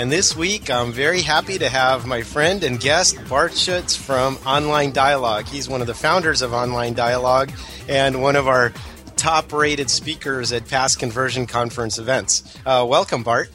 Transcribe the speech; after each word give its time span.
And 0.00 0.10
this 0.10 0.34
week, 0.34 0.70
I'm 0.70 0.92
very 0.92 1.20
happy 1.20 1.58
to 1.58 1.68
have 1.68 2.06
my 2.06 2.22
friend 2.22 2.64
and 2.64 2.80
guest, 2.80 3.18
Bart 3.28 3.54
Schutz 3.54 3.94
from 3.94 4.38
Online 4.46 4.92
Dialogue. 4.92 5.46
He's 5.46 5.68
one 5.68 5.82
of 5.82 5.86
the 5.86 5.92
founders 5.92 6.40
of 6.40 6.54
Online 6.54 6.94
Dialogue 6.94 7.52
and 7.86 8.22
one 8.22 8.34
of 8.34 8.48
our 8.48 8.72
top 9.16 9.52
rated 9.52 9.90
speakers 9.90 10.52
at 10.52 10.66
past 10.66 10.98
conversion 10.98 11.46
conference 11.46 11.98
events. 11.98 12.58
Uh, 12.64 12.86
welcome, 12.88 13.22
Bart. 13.22 13.50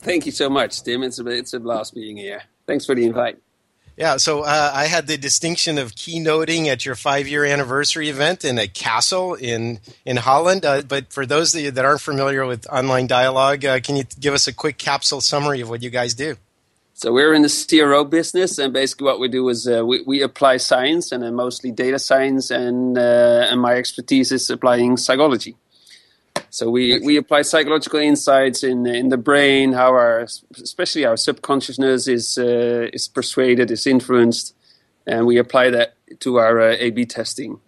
Thank 0.00 0.26
you 0.26 0.32
so 0.32 0.50
much, 0.50 0.82
Tim. 0.82 1.04
It's 1.04 1.20
a, 1.20 1.26
it's 1.28 1.52
a 1.52 1.60
blast 1.60 1.94
being 1.94 2.16
here. 2.16 2.42
Thanks 2.66 2.84
for 2.84 2.96
the 2.96 3.04
invite. 3.04 3.38
Yeah, 3.98 4.18
so 4.18 4.42
uh, 4.42 4.70
I 4.72 4.84
had 4.84 5.08
the 5.08 5.16
distinction 5.16 5.76
of 5.76 5.96
keynoting 5.96 6.68
at 6.68 6.86
your 6.86 6.94
five-year 6.94 7.44
anniversary 7.44 8.08
event 8.08 8.44
in 8.44 8.56
a 8.56 8.68
castle 8.68 9.34
in 9.34 9.80
in 10.04 10.18
Holland. 10.18 10.64
Uh, 10.64 10.82
but 10.82 11.12
for 11.12 11.26
those 11.26 11.52
of 11.52 11.62
you 11.62 11.72
that 11.72 11.84
aren't 11.84 12.00
familiar 12.00 12.46
with 12.46 12.64
online 12.68 13.08
dialogue, 13.08 13.64
uh, 13.64 13.80
can 13.80 13.96
you 13.96 14.04
give 14.20 14.34
us 14.34 14.46
a 14.46 14.52
quick 14.52 14.78
capsule 14.78 15.20
summary 15.20 15.60
of 15.60 15.68
what 15.68 15.82
you 15.82 15.90
guys 15.90 16.14
do? 16.14 16.36
So 16.94 17.12
we're 17.12 17.34
in 17.34 17.42
the 17.42 17.66
CRO 17.68 18.04
business, 18.04 18.58
and 18.58 18.72
basically 18.72 19.06
what 19.06 19.18
we 19.18 19.26
do 19.26 19.48
is 19.48 19.66
uh, 19.66 19.84
we, 19.84 20.02
we 20.02 20.22
apply 20.22 20.58
science, 20.58 21.10
and 21.10 21.24
mostly 21.34 21.72
data 21.72 21.98
science, 21.98 22.52
and 22.52 22.96
uh, 22.96 23.48
and 23.50 23.60
my 23.60 23.74
expertise 23.74 24.30
is 24.30 24.48
applying 24.48 24.96
psychology. 24.96 25.56
So 26.50 26.70
we, 26.70 26.98
we 27.00 27.16
apply 27.16 27.42
psychological 27.42 28.00
insights 28.00 28.62
in 28.62 28.86
in 28.86 29.08
the 29.08 29.18
brain, 29.18 29.72
how 29.72 29.90
our 29.90 30.26
especially 30.60 31.04
our 31.04 31.16
subconsciousness 31.16 32.08
is 32.08 32.38
uh, 32.38 32.88
is 32.92 33.08
persuaded, 33.08 33.70
is 33.70 33.86
influenced, 33.86 34.54
and 35.06 35.26
we 35.26 35.38
apply 35.38 35.70
that 35.70 35.94
to 36.20 36.36
our 36.36 36.60
uh, 36.60 36.76
A/B 36.78 37.06
testing. 37.06 37.60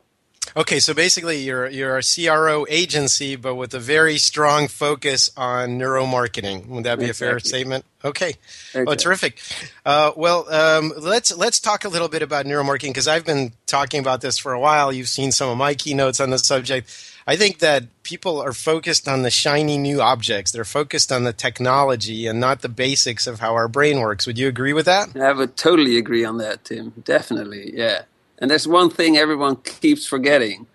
Okay, 0.56 0.80
so 0.80 0.94
basically 0.94 1.38
you're 1.38 1.68
you're 1.68 1.98
a 1.98 2.02
CRO 2.02 2.66
agency, 2.68 3.36
but 3.36 3.54
with 3.54 3.72
a 3.74 3.78
very 3.78 4.18
strong 4.18 4.66
focus 4.66 5.30
on 5.36 5.78
neuromarketing. 5.78 6.66
Would 6.66 6.84
that 6.84 6.98
be 6.98 7.04
exactly. 7.04 7.26
a 7.26 7.30
fair 7.30 7.40
statement? 7.40 7.84
Okay, 8.04 8.34
okay. 8.74 8.84
oh, 8.90 8.94
terrific. 8.94 9.40
Uh, 9.86 10.10
well, 10.16 10.52
um, 10.52 10.92
let's 10.98 11.36
let's 11.36 11.60
talk 11.60 11.84
a 11.84 11.88
little 11.88 12.08
bit 12.08 12.22
about 12.22 12.46
neuromarketing 12.46 12.88
because 12.88 13.06
I've 13.06 13.24
been 13.24 13.52
talking 13.66 14.00
about 14.00 14.22
this 14.22 14.38
for 14.38 14.52
a 14.52 14.58
while. 14.58 14.92
You've 14.92 15.08
seen 15.08 15.30
some 15.30 15.50
of 15.50 15.56
my 15.56 15.74
keynotes 15.74 16.18
on 16.18 16.30
the 16.30 16.38
subject. 16.38 16.88
I 17.26 17.36
think 17.36 17.58
that 17.58 17.84
people 18.02 18.40
are 18.40 18.52
focused 18.52 19.06
on 19.08 19.22
the 19.22 19.30
shiny 19.30 19.78
new 19.78 20.00
objects. 20.00 20.52
They're 20.52 20.64
focused 20.64 21.12
on 21.12 21.24
the 21.24 21.32
technology 21.32 22.26
and 22.26 22.40
not 22.40 22.62
the 22.62 22.68
basics 22.68 23.26
of 23.26 23.40
how 23.40 23.54
our 23.54 23.68
brain 23.68 24.00
works. 24.00 24.26
Would 24.26 24.38
you 24.38 24.48
agree 24.48 24.72
with 24.72 24.86
that? 24.86 25.16
I 25.16 25.32
would 25.32 25.56
totally 25.56 25.96
agree 25.98 26.24
on 26.24 26.38
that, 26.38 26.64
Tim. 26.64 26.92
Definitely, 27.04 27.72
yeah. 27.76 28.02
And 28.38 28.50
there's 28.50 28.66
one 28.66 28.90
thing 28.90 29.16
everyone 29.16 29.56
keeps 29.56 30.06
forgetting, 30.06 30.66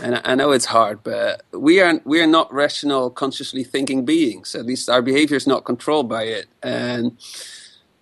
and 0.00 0.20
I 0.24 0.36
know 0.36 0.52
it's 0.52 0.66
hard, 0.66 1.02
but 1.02 1.42
we 1.52 1.80
are 1.80 2.00
we 2.04 2.20
are 2.20 2.26
not 2.26 2.52
rational, 2.52 3.10
consciously 3.10 3.64
thinking 3.64 4.04
beings. 4.04 4.54
At 4.54 4.64
least 4.64 4.88
our 4.88 5.02
behavior 5.02 5.36
is 5.36 5.46
not 5.46 5.64
controlled 5.64 6.08
by 6.08 6.24
it, 6.24 6.46
and 6.62 7.16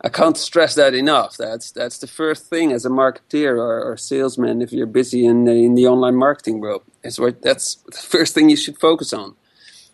I 0.05 0.09
can't 0.09 0.37
stress 0.37 0.75
that 0.75 0.95
enough. 0.95 1.37
That's 1.37 1.71
that's 1.71 1.99
the 1.99 2.09
first 2.09 2.47
thing 2.47 2.73
as 2.73 2.85
a 2.85 2.91
marketeer 2.91 3.57
or, 3.57 3.93
or 3.93 3.97
salesman. 3.97 4.61
If 4.61 4.73
you're 4.73 4.87
busy 4.87 5.25
in 5.25 5.45
the, 5.45 5.53
in 5.53 5.75
the 5.75 5.87
online 5.87 6.17
marketing 6.17 6.61
world, 6.61 6.83
is 7.05 7.21
what 7.21 7.41
that's 7.43 7.77
the 7.91 7.99
first 7.99 8.35
thing 8.35 8.51
you 8.51 8.57
should 8.57 8.79
focus 8.79 9.13
on. 9.13 9.37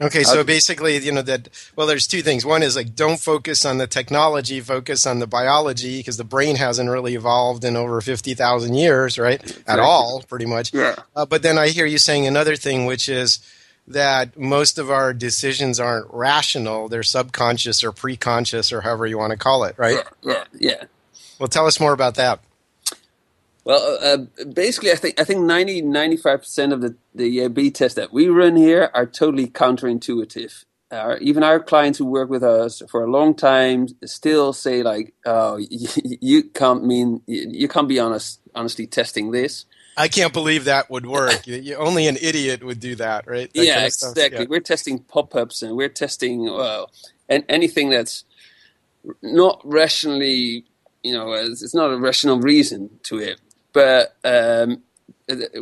Okay, 0.01 0.23
so 0.23 0.45
basically, 0.45 0.97
you 0.99 1.11
know 1.11 1.23
that. 1.23 1.49
Well, 1.75 1.89
there's 1.89 2.07
two 2.07 2.23
things. 2.23 2.47
One 2.47 2.63
is 2.63 2.77
like 2.77 2.95
don't 2.95 3.19
focus 3.19 3.65
on 3.65 3.79
the 3.79 3.89
technology, 3.89 4.61
focus 4.61 5.07
on 5.07 5.19
the 5.19 5.27
biology, 5.27 5.99
because 5.99 6.17
the 6.17 6.25
brain 6.25 6.55
hasn't 6.55 6.89
really 6.89 7.15
evolved 7.17 7.65
in 7.65 7.77
over 7.77 8.01
fifty 8.01 8.35
thousand 8.35 8.75
years, 8.75 9.19
right? 9.19 9.43
At 9.67 9.81
all, 9.81 10.23
pretty 10.23 10.47
much. 10.47 10.73
Yeah. 10.73 10.95
Uh, 11.17 11.27
but 11.27 11.43
then 11.43 11.59
I 11.59 11.69
hear 11.69 11.85
you 11.85 11.99
saying 11.99 12.29
another 12.29 12.55
thing, 12.55 12.87
which 12.87 13.09
is 13.09 13.41
that 13.89 14.39
most 14.39 14.79
of 14.79 14.91
our 14.91 15.13
decisions 15.13 15.81
aren't 15.81 16.07
rational; 16.13 16.89
they're 16.89 17.03
subconscious 17.03 17.83
or 17.83 17.93
preconscious, 17.93 18.73
or 18.73 18.83
however 18.83 19.07
you 19.07 19.19
want 19.19 19.33
to 19.33 19.39
call 19.39 19.65
it, 19.65 19.75
right? 19.79 20.05
Yeah. 20.23 20.33
Yeah. 20.33 20.45
yeah. 20.59 20.85
Well, 21.39 21.49
tell 21.49 21.67
us 21.67 21.81
more 21.81 21.93
about 21.93 22.17
that. 22.17 22.41
Well, 23.69 23.99
uh, 24.01 24.45
basically, 24.45 24.93
I 24.93 24.95
think 24.95 25.21
I 25.21 25.25
think 25.25 25.41
90 25.41 25.83
95 25.83 26.39
percent 26.41 26.73
of 26.73 26.81
the 26.81 26.97
the 27.15 27.45
uh, 27.45 27.49
B 27.49 27.71
tests 27.71 27.97
that 27.97 28.13
we 28.15 28.29
run 28.29 28.57
here 28.57 28.91
are 28.95 29.05
totally 29.05 29.47
counterintuitive. 29.47 30.65
Uh, 30.91 31.17
even 31.21 31.43
our 31.43 31.61
clients 31.61 31.99
who 31.99 32.07
work 32.07 32.31
with 32.31 32.43
us 32.43 32.83
for 32.89 33.05
a 33.05 33.11
long 33.11 33.35
time 33.35 33.89
still 34.07 34.55
say 34.55 34.83
like, 34.83 35.13
"Oh, 35.27 35.59
you, 35.59 35.89
you 36.21 36.43
can't 36.45 36.83
mean 36.83 37.21
you 37.27 37.69
can't 37.69 37.89
be 37.89 37.99
honest 37.99 38.41
honestly 38.55 38.87
testing 38.87 39.33
this." 39.33 39.67
I 39.99 40.09
can't 40.09 40.33
believe 40.33 40.65
that 40.65 40.91
would 40.91 41.07
work. 41.07 41.47
you, 41.47 41.75
only 41.77 42.07
an 42.07 42.17
idiot 42.21 42.63
would 42.63 42.81
do 42.81 42.95
that, 42.97 43.27
right? 43.27 43.53
That 43.53 43.65
yeah, 43.65 43.75
kind 43.75 43.87
of 43.87 43.87
exactly. 43.87 44.41
Yeah. 44.41 44.47
We're 44.49 44.61
testing 44.61 45.01
pop-ups 45.01 45.63
and 45.63 45.77
we're 45.77 45.89
testing 45.89 46.45
well, 46.45 46.91
and 47.29 47.45
anything 47.49 47.91
that's 47.91 48.25
not 49.23 49.61
rationally, 49.65 50.65
you 51.03 51.13
know, 51.13 51.33
it's 51.33 51.75
not 51.75 51.91
a 51.91 51.99
rational 51.99 52.41
reason 52.41 52.91
to 53.05 53.19
it 53.19 53.41
but 53.73 54.17
um, 54.25 54.83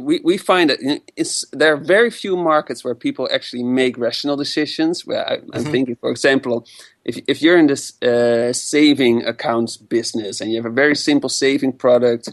we 0.01 0.21
we 0.23 0.39
find 0.39 0.71
that 0.71 0.79
it's, 1.17 1.45
there 1.53 1.75
are 1.75 1.77
very 1.77 2.11
few 2.11 2.37
markets 2.37 2.85
where 2.85 2.95
people 2.95 3.29
actually 3.33 3.63
make 3.63 3.99
rational 3.99 4.37
decisions. 4.37 5.05
Where 5.05 5.29
I, 5.29 5.35
am 5.35 5.41
mm-hmm. 5.43 5.71
thinking, 5.71 5.97
for 5.97 6.11
example, 6.11 6.67
if 7.05 7.19
if 7.27 7.43
you're 7.43 7.59
in 7.59 7.67
this 7.67 8.01
uh, 8.03 8.53
saving 8.53 9.27
accounts 9.27 9.77
business 9.77 10.41
and 10.41 10.51
you 10.51 10.57
have 10.57 10.71
a 10.71 10.75
very 10.75 10.97
simple 10.97 11.29
saving 11.29 11.75
product, 11.75 12.31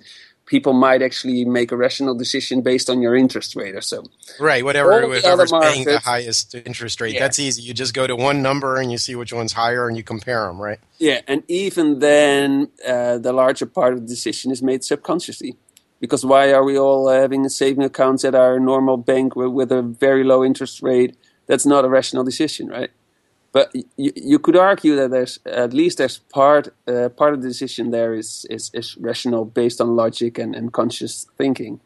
people 0.54 0.74
might 0.74 1.02
actually 1.02 1.44
make 1.46 1.72
a 1.72 1.76
rational 1.76 2.14
decision 2.14 2.62
based 2.62 2.88
on 2.88 3.02
your 3.02 3.16
interest 3.16 3.56
rate 3.56 3.74
or 3.74 3.82
so. 3.82 4.04
Right, 4.40 4.64
whatever 4.64 5.02
whoever's 5.02 5.52
paying 5.52 5.84
the 5.86 5.98
highest 5.98 6.54
interest 6.54 7.02
rate. 7.02 7.16
Yeah. 7.16 7.22
That's 7.22 7.40
easy. 7.40 7.64
You 7.64 7.74
just 7.74 7.96
go 7.96 8.06
to 8.06 8.16
one 8.16 8.44
number 8.44 8.78
and 8.80 8.92
you 8.92 9.00
see 9.00 9.16
which 9.16 9.34
one's 9.34 9.54
higher 9.54 9.88
and 9.88 9.98
you 9.98 10.04
compare 10.04 10.46
them, 10.46 10.62
right? 10.62 10.78
Yeah, 11.00 11.22
and 11.28 11.42
even 11.48 11.98
then, 11.98 12.70
uh, 12.88 13.18
the 13.18 13.34
larger 13.34 13.66
part 13.66 13.94
of 13.94 14.02
the 14.02 14.06
decision 14.06 14.52
is 14.52 14.62
made 14.62 14.84
subconsciously 14.84 15.58
because 16.00 16.24
why 16.24 16.54
are 16.54 16.64
we 16.64 16.78
all 16.78 17.10
having 17.10 17.50
saving 17.50 17.84
accounts 17.84 18.24
at 18.24 18.36
our 18.36 18.60
normal 18.60 18.98
bank 18.98 19.36
with, 19.36 19.50
with, 19.50 19.72
a 19.72 19.82
very 19.82 20.24
low 20.24 20.46
interest 20.46 20.84
rate? 20.84 21.18
That's 21.48 21.66
not 21.66 21.84
a 21.84 21.90
rational 21.90 22.24
decision, 22.24 22.68
right? 22.68 22.92
But 23.54 23.72
you, 23.96 24.12
you 24.16 24.40
could 24.40 24.58
argue 24.58 24.96
that 24.98 25.12
there's 25.12 25.40
at 25.46 25.74
least 25.74 26.00
there's 26.00 26.18
part 26.18 26.74
uh, 26.88 27.10
part 27.10 27.36
of 27.36 27.42
the 27.42 27.48
decision 27.48 27.92
there 27.92 28.14
is, 28.16 28.46
is, 28.50 28.72
is 28.74 28.98
rational 28.98 29.46
based 29.46 29.80
on 29.80 29.96
logic 29.96 30.40
and, 30.40 30.56
and 30.56 30.74
conscious 30.74 31.28
thinking. 31.38 31.80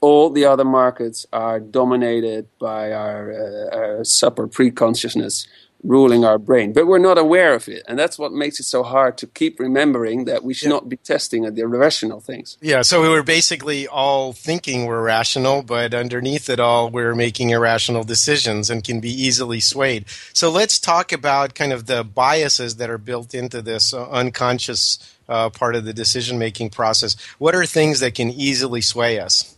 All 0.00 0.28
the 0.28 0.44
other 0.44 0.64
markets 0.64 1.24
are 1.32 1.60
dominated 1.60 2.46
by 2.58 2.92
our, 2.92 3.32
uh, 3.32 3.76
our 3.76 4.04
sub 4.04 4.38
or 4.38 4.48
pre-consciousness, 4.48 5.46
ruling 5.84 6.24
our 6.24 6.38
brain, 6.38 6.72
but 6.72 6.86
we're 6.86 6.98
not 6.98 7.18
aware 7.18 7.54
of 7.54 7.68
it, 7.68 7.82
and 7.86 7.98
that's 7.98 8.18
what 8.18 8.32
makes 8.32 8.58
it 8.58 8.64
so 8.64 8.82
hard 8.82 9.18
to 9.18 9.26
keep 9.26 9.60
remembering 9.60 10.24
that 10.24 10.42
we 10.42 10.54
should 10.54 10.66
yeah. 10.66 10.74
not 10.74 10.88
be 10.88 10.96
testing 10.96 11.44
at 11.44 11.54
the 11.54 11.60
irrational 11.60 12.20
things. 12.20 12.56
Yeah, 12.60 12.82
so 12.82 13.02
we 13.02 13.08
were 13.08 13.22
basically 13.22 13.86
all 13.86 14.32
thinking 14.32 14.86
we're 14.86 15.02
rational, 15.02 15.62
but 15.62 15.92
underneath 15.92 16.48
it 16.48 16.58
all, 16.58 16.90
we're 16.90 17.14
making 17.14 17.50
irrational 17.50 18.02
decisions 18.02 18.70
and 18.70 18.82
can 18.82 19.00
be 19.00 19.10
easily 19.10 19.60
swayed. 19.60 20.06
So 20.32 20.50
let's 20.50 20.78
talk 20.78 21.12
about 21.12 21.54
kind 21.54 21.72
of 21.72 21.86
the 21.86 22.02
biases 22.02 22.76
that 22.76 22.88
are 22.88 22.98
built 22.98 23.34
into 23.34 23.60
this 23.60 23.92
uh, 23.92 24.08
unconscious 24.10 24.98
uh, 25.28 25.50
part 25.50 25.74
of 25.74 25.84
the 25.84 25.92
decision 25.92 26.38
making 26.38 26.70
process. 26.70 27.16
What 27.38 27.54
are 27.54 27.66
things 27.66 28.00
that 28.00 28.14
can 28.14 28.30
easily 28.30 28.80
sway 28.80 29.20
us? 29.20 29.54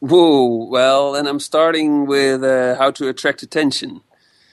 Whoa, 0.00 0.66
well, 0.66 1.14
and 1.14 1.26
I'm 1.26 1.40
starting 1.40 2.06
with 2.06 2.44
uh, 2.44 2.76
how 2.76 2.90
to 2.92 3.08
attract 3.08 3.42
attention. 3.42 4.02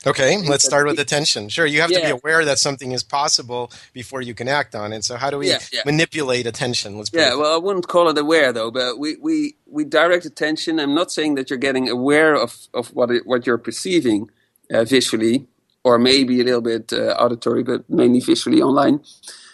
Okay, 0.05 0.37
let's 0.37 0.65
start 0.65 0.85
with 0.85 0.99
attention. 0.99 1.47
Sure, 1.47 1.65
you 1.65 1.79
have 1.79 1.89
yeah. 1.89 1.99
to 1.99 2.05
be 2.05 2.11
aware 2.11 2.43
that 2.43 2.59
something 2.59 2.91
is 2.91 3.03
possible 3.03 3.71
before 3.93 4.21
you 4.21 4.33
can 4.33 4.49
act 4.49 4.75
on 4.75 4.91
it. 4.91 5.05
So, 5.05 5.15
how 5.15 5.29
do 5.29 5.37
we 5.37 5.47
yeah, 5.47 5.59
yeah. 5.71 5.81
manipulate 5.85 6.45
attention? 6.45 6.97
Let's 6.97 7.09
yeah. 7.13 7.35
Well, 7.35 7.53
I 7.53 7.57
wouldn't 7.57 7.87
call 7.87 8.09
it 8.09 8.17
aware 8.17 8.51
though, 8.51 8.69
but 8.69 8.99
we, 8.99 9.15
we, 9.21 9.55
we 9.65 9.85
direct 9.85 10.25
attention. 10.25 10.79
I'm 10.79 10.93
not 10.93 11.11
saying 11.11 11.35
that 11.35 11.49
you're 11.49 11.59
getting 11.59 11.89
aware 11.89 12.35
of, 12.35 12.67
of 12.73 12.89
what 12.93 13.11
it, 13.11 13.25
what 13.25 13.47
you're 13.47 13.57
perceiving 13.57 14.29
uh, 14.73 14.83
visually, 14.83 15.47
or 15.85 15.97
maybe 15.97 16.41
a 16.41 16.43
little 16.43 16.61
bit 16.61 16.91
uh, 16.91 17.15
auditory, 17.17 17.63
but 17.63 17.89
mainly 17.89 18.19
visually 18.19 18.61
online. 18.61 18.99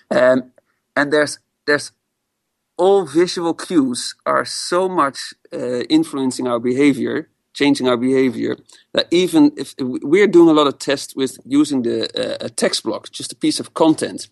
Um, 0.10 0.52
and 0.96 1.14
there's 1.14 1.38
there's 1.68 1.92
all 2.84 3.06
visual 3.06 3.54
cues 3.54 4.16
are 4.26 4.46
so 4.46 4.88
much 5.02 5.18
uh, 5.54 5.82
influencing 5.98 6.48
our 6.48 6.60
behavior, 6.60 7.28
changing 7.54 7.88
our 7.90 7.98
behavior, 7.98 8.54
that 8.94 9.08
even 9.12 9.52
if 9.58 9.76
we're 9.80 10.28
doing 10.38 10.50
a 10.50 10.54
lot 10.60 10.68
of 10.68 10.76
tests 10.80 11.14
with 11.16 11.34
using 11.46 11.84
the 11.84 11.98
uh, 12.24 12.48
a 12.48 12.50
text 12.50 12.84
block, 12.84 13.12
just 13.20 13.32
a 13.34 13.36
piece 13.36 13.60
of 13.60 13.74
content, 13.74 14.30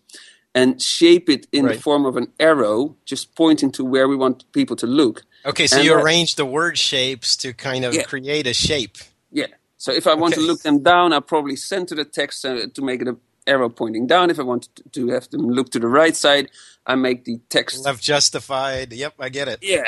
and 0.54 0.80
shape 0.80 1.28
it 1.34 1.46
in 1.52 1.64
Right. 1.66 1.74
the 1.76 1.82
form 1.82 2.06
of 2.06 2.16
an 2.16 2.28
arrow, 2.40 2.96
just 3.04 3.34
pointing 3.34 3.70
to 3.72 3.84
where 3.84 4.08
we 4.08 4.16
want 4.16 4.44
people 4.52 4.76
to 4.76 4.86
look. 4.86 5.16
Okay, 5.44 5.66
so 5.66 5.76
And 5.76 5.84
you 5.84 5.92
that- 5.94 6.02
arrange 6.02 6.30
the 6.36 6.46
word 6.58 6.76
shapes 6.78 7.36
to 7.42 7.52
kind 7.52 7.84
of 7.84 7.92
Yeah. 7.94 8.04
create 8.12 8.46
a 8.46 8.54
shape. 8.54 8.96
Yeah. 9.30 9.46
So 9.76 9.92
if 9.92 10.06
I 10.06 10.14
want 10.14 10.32
Okay. 10.34 10.42
to 10.42 10.46
look 10.50 10.62
them 10.62 10.78
down, 10.82 11.12
I'll 11.12 11.20
probably 11.34 11.56
center 11.56 11.94
the 11.94 12.04
text 12.20 12.44
uh, 12.44 12.66
to 12.76 12.82
make 12.82 13.00
it 13.02 13.08
an 13.08 13.18
arrow 13.48 13.68
pointing 13.68 14.06
down. 14.06 14.30
If 14.30 14.38
I 14.38 14.42
want 14.42 14.68
to- 14.92 15.08
have 15.08 15.28
them 15.30 15.48
look 15.48 15.70
to 15.70 15.78
the 15.78 15.88
right 15.88 16.14
side, 16.14 16.50
I 16.86 16.94
make 16.94 17.24
the 17.24 17.40
text. 17.48 17.84
Left 17.84 18.02
justified. 18.02 18.92
Yep, 18.92 19.14
I 19.18 19.28
get 19.30 19.48
it. 19.48 19.58
Yeah. 19.62 19.84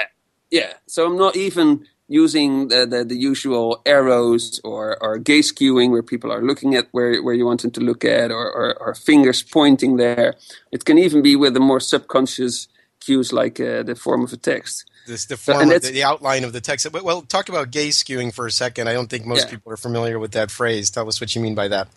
Yeah. 0.51 0.73
So 0.87 1.07
I'm 1.07 1.17
not 1.19 1.37
even 1.37 1.87
using 2.09 2.69
the, 2.69 2.87
the, 2.87 3.05
the 3.05 3.17
usual 3.17 3.81
arrows 3.87 4.61
or, 4.65 5.01
or 5.03 5.17
gaze 5.19 5.53
cueing 5.53 5.91
where 5.93 6.03
people 6.03 6.33
are 6.33 6.43
looking 6.43 6.75
at 6.75 6.89
where, 6.91 7.23
where 7.23 7.35
you 7.35 7.47
want 7.47 7.63
them 7.63 7.71
to 7.71 7.81
look 7.81 8.05
at 8.05 8.31
or, 8.33 8.47
or, 8.53 8.75
or 8.83 8.95
fingers 8.95 9.43
pointing 9.45 9.97
there. 9.97 10.35
It 10.73 10.85
can 10.85 10.99
even 10.99 11.23
be 11.23 11.37
with 11.37 11.55
the 11.55 11.61
more 11.61 11.79
subconscious 11.79 12.67
cues 12.99 13.33
like 13.33 13.61
uh, 13.61 13.85
the 13.85 13.95
form 13.95 14.25
of 14.25 14.33
a 14.33 14.37
text. 14.37 14.87
This 15.07 15.25
the 15.27 15.37
form 15.37 15.61
and 15.63 15.73
of 15.73 15.83
the, 15.83 15.93
the 15.93 16.05
outline 16.05 16.45
of 16.45 16.53
the 16.53 16.61
text. 16.61 16.87
Well, 16.93 17.23
talk 17.23 17.49
about 17.49 17.71
gaze 17.71 18.03
cueing 18.03 18.35
for 18.35 18.47
a 18.47 18.51
second. 18.51 18.89
I 18.89 18.93
don't 18.93 19.09
think 19.09 19.25
most 19.25 19.45
Yeah. 19.47 19.51
people 19.53 19.73
are 19.73 19.77
familiar 19.79 20.19
with 20.19 20.33
that 20.33 20.51
phrase. 20.51 20.91
Tell 20.91 21.09
us 21.09 21.21
what 21.21 21.35
you 21.35 21.41
mean 21.41 21.55
by 21.55 21.69
that. 21.69 21.89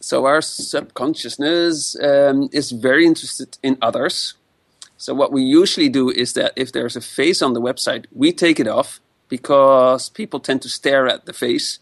So 0.00 0.24
our 0.24 0.40
subconsciousness 0.40 1.96
um, 2.02 2.48
is 2.52 2.70
very 2.72 3.06
interested 3.06 3.58
in 3.62 3.76
others. 3.82 4.34
So 4.96 5.14
what 5.14 5.32
we 5.32 5.42
usually 5.42 5.88
do 5.88 6.10
is 6.10 6.32
that 6.34 6.52
if 6.56 6.72
there's 6.72 6.96
a 6.96 7.00
face 7.00 7.42
on 7.42 7.52
the 7.52 7.60
website, 7.60 8.06
we 8.12 8.32
take 8.32 8.58
it 8.58 8.66
off 8.66 9.00
because 9.28 10.08
people 10.08 10.40
tend 10.40 10.62
to 10.62 10.68
stare 10.68 11.06
at 11.06 11.26
the 11.26 11.32
face. 11.32 11.78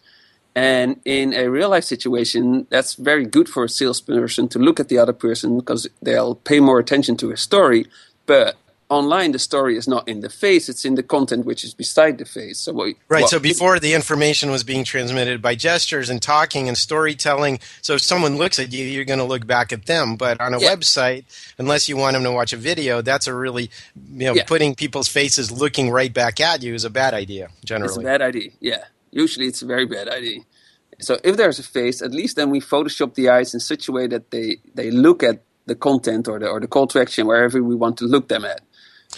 And 0.55 0.99
in 1.05 1.33
a 1.33 1.49
real 1.49 1.69
life 1.69 1.85
situation, 1.85 2.67
that's 2.69 2.95
very 2.95 3.25
good 3.25 3.47
for 3.47 3.63
a 3.63 3.69
salesperson 3.69 4.49
to 4.49 4.59
look 4.59 4.79
at 4.79 4.89
the 4.89 4.97
other 4.97 5.13
person 5.13 5.57
because 5.57 5.87
they'll 6.01 6.35
pay 6.35 6.59
more 6.59 6.79
attention 6.79 7.15
to 7.17 7.29
his 7.29 7.41
story. 7.41 7.87
But 8.25 8.57
online, 8.89 9.31
the 9.31 9.39
story 9.39 9.77
is 9.77 9.87
not 9.87 10.07
in 10.07 10.21
the 10.21 10.29
face; 10.29 10.67
it's 10.69 10.83
in 10.85 10.95
the 10.95 11.03
content 11.03 11.45
which 11.45 11.63
is 11.63 11.73
beside 11.73 12.17
the 12.17 12.25
face. 12.25 12.59
So 12.59 12.73
what, 12.73 12.95
Right. 13.07 13.21
what- 13.21 13.29
so 13.29 13.39
before 13.39 13.79
the 13.79 13.93
information 13.93 14.49
was 14.51 14.63
being 14.63 14.83
transmitted 14.83 15.41
by 15.41 15.55
gestures 15.55 16.09
and 16.09 16.21
talking 16.21 16.67
and 16.67 16.77
storytelling, 16.77 17.59
so 17.81 17.93
if 17.95 18.01
someone 18.01 18.37
looks 18.37 18.57
at 18.59 18.73
you, 18.73 18.85
you're 18.85 19.05
going 19.05 19.19
to 19.19 19.25
look 19.25 19.45
back 19.45 19.71
at 19.71 19.85
them. 19.85 20.15
But 20.15 20.39
on 20.41 20.53
a 20.53 20.59
Yeah. 20.59 20.75
website, 20.75 21.25
unless 21.57 21.87
you 21.87 21.97
want 21.97 22.15
them 22.15 22.23
to 22.23 22.31
watch 22.31 22.51
a 22.53 22.57
video, 22.57 23.01
that's 23.01 23.27
a 23.27 23.33
really, 23.33 23.69
you 24.11 24.25
know, 24.25 24.33
Yeah. 24.33 24.43
putting 24.45 24.75
people's 24.75 25.07
faces 25.07 25.51
looking 25.51 25.89
right 25.91 26.13
back 26.13 26.39
at 26.39 26.63
you 26.63 26.73
is 26.73 26.83
a 26.83 26.89
bad 26.89 27.13
idea 27.13 27.49
generally. 27.63 27.89
It's 27.93 27.97
a 27.97 28.01
bad 28.01 28.21
idea. 28.21 28.49
Yeah. 28.59 28.83
Usually 29.11 29.47
it's 29.47 29.61
a 29.61 29.65
very 29.65 29.85
bad 29.85 30.07
idea. 30.09 30.41
So 31.01 31.17
if 31.23 31.37
there's 31.37 31.59
a 31.59 31.63
face, 31.63 32.01
at 32.01 32.11
least 32.11 32.35
then 32.35 32.49
we 32.49 32.59
Photoshop 32.59 33.13
the 33.13 33.29
eyes 33.29 33.53
in 33.53 33.59
such 33.59 33.87
a 33.87 33.91
way 33.91 34.07
that 34.07 34.31
they, 34.31 34.57
they 34.75 34.91
look 34.91 35.23
at 35.23 35.41
the 35.65 35.75
content 35.75 36.27
or 36.27 36.39
the 36.39 36.47
or 36.47 36.59
the 36.59 36.67
call 36.67 36.87
to 36.87 36.99
action 36.99 37.27
wherever 37.27 37.61
we 37.63 37.75
want 37.75 37.95
to 37.99 38.05
look 38.05 38.27
them 38.27 38.43
at. 38.43 38.61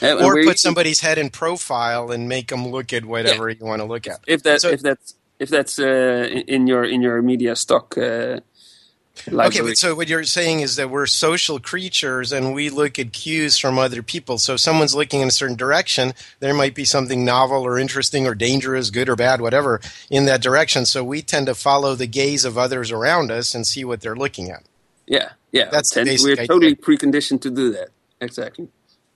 And 0.01 0.19
or 0.21 0.44
put 0.44 0.57
somebody's 0.59 1.00
head 1.01 1.18
in 1.18 1.30
profile 1.30 2.12
and 2.12 2.27
make 2.27 2.48
them 2.48 2.68
look 2.68 2.92
at 2.94 3.06
whatever 3.06 3.50
you 3.50 3.63
want 3.65 3.81
to 3.81 3.86
look 3.86 4.07
at. 4.07 4.19
if 4.27 4.44
that 4.44 4.62
so- 4.62 4.69
if 4.69 4.81
that's 4.81 5.15
if 5.39 5.50
that's 5.50 5.80
uh, 5.80 6.27
in- 6.48 6.68
your 6.68 6.83
in 6.83 7.01
your 7.01 7.21
media 7.21 7.56
stock 7.56 7.98
uh, 7.98 8.39
library. 9.27 9.48
Okay, 9.48 9.62
but 9.62 9.77
so 9.77 9.94
what 9.95 10.07
you're 10.07 10.24
saying 10.24 10.62
is 10.62 10.75
that 10.77 10.89
we're 10.89 11.06
social 11.06 11.59
creatures 11.59 12.31
and 12.31 12.53
we 12.53 12.69
look 12.69 12.98
at 13.00 13.12
cues 13.12 13.57
from 13.57 13.77
other 13.77 14.01
people. 14.01 14.38
So 14.38 14.53
if 14.53 14.59
someone's 14.59 14.95
looking 14.95 15.21
in 15.21 15.27
a 15.27 15.31
certain 15.31 15.56
direction, 15.57 16.13
there 16.39 16.53
might 16.53 16.75
be 16.75 16.86
something 16.86 17.25
novel 17.25 17.63
or 17.63 17.77
interesting 17.77 18.25
or 18.27 18.36
dangerous, 18.36 18.89
good 18.89 19.09
or 19.09 19.15
bad, 19.15 19.42
whatever, 19.42 19.81
in 20.09 20.25
that 20.25 20.42
direction. 20.42 20.86
So 20.86 21.03
we 21.03 21.21
tend 21.21 21.48
to 21.48 21.56
follow 21.56 21.95
the 21.95 22.07
gaze 22.07 22.45
of 22.45 22.57
others 22.57 22.92
around 22.92 23.31
us 23.31 23.53
and 23.53 23.65
see 23.68 23.83
what 23.83 24.01
they're 24.01 24.15
looking 24.15 24.50
at. 24.50 24.63
yeah, 25.07 25.31
yeah, 25.51 25.69
That's 25.71 25.94
basic 25.94 26.24
we're 26.25 26.33
idea. 26.33 26.48
totally 26.48 26.75
preconditioned 26.75 27.42
to 27.42 27.51
do 27.51 27.71
that. 27.74 27.89
Exactly. 28.21 28.68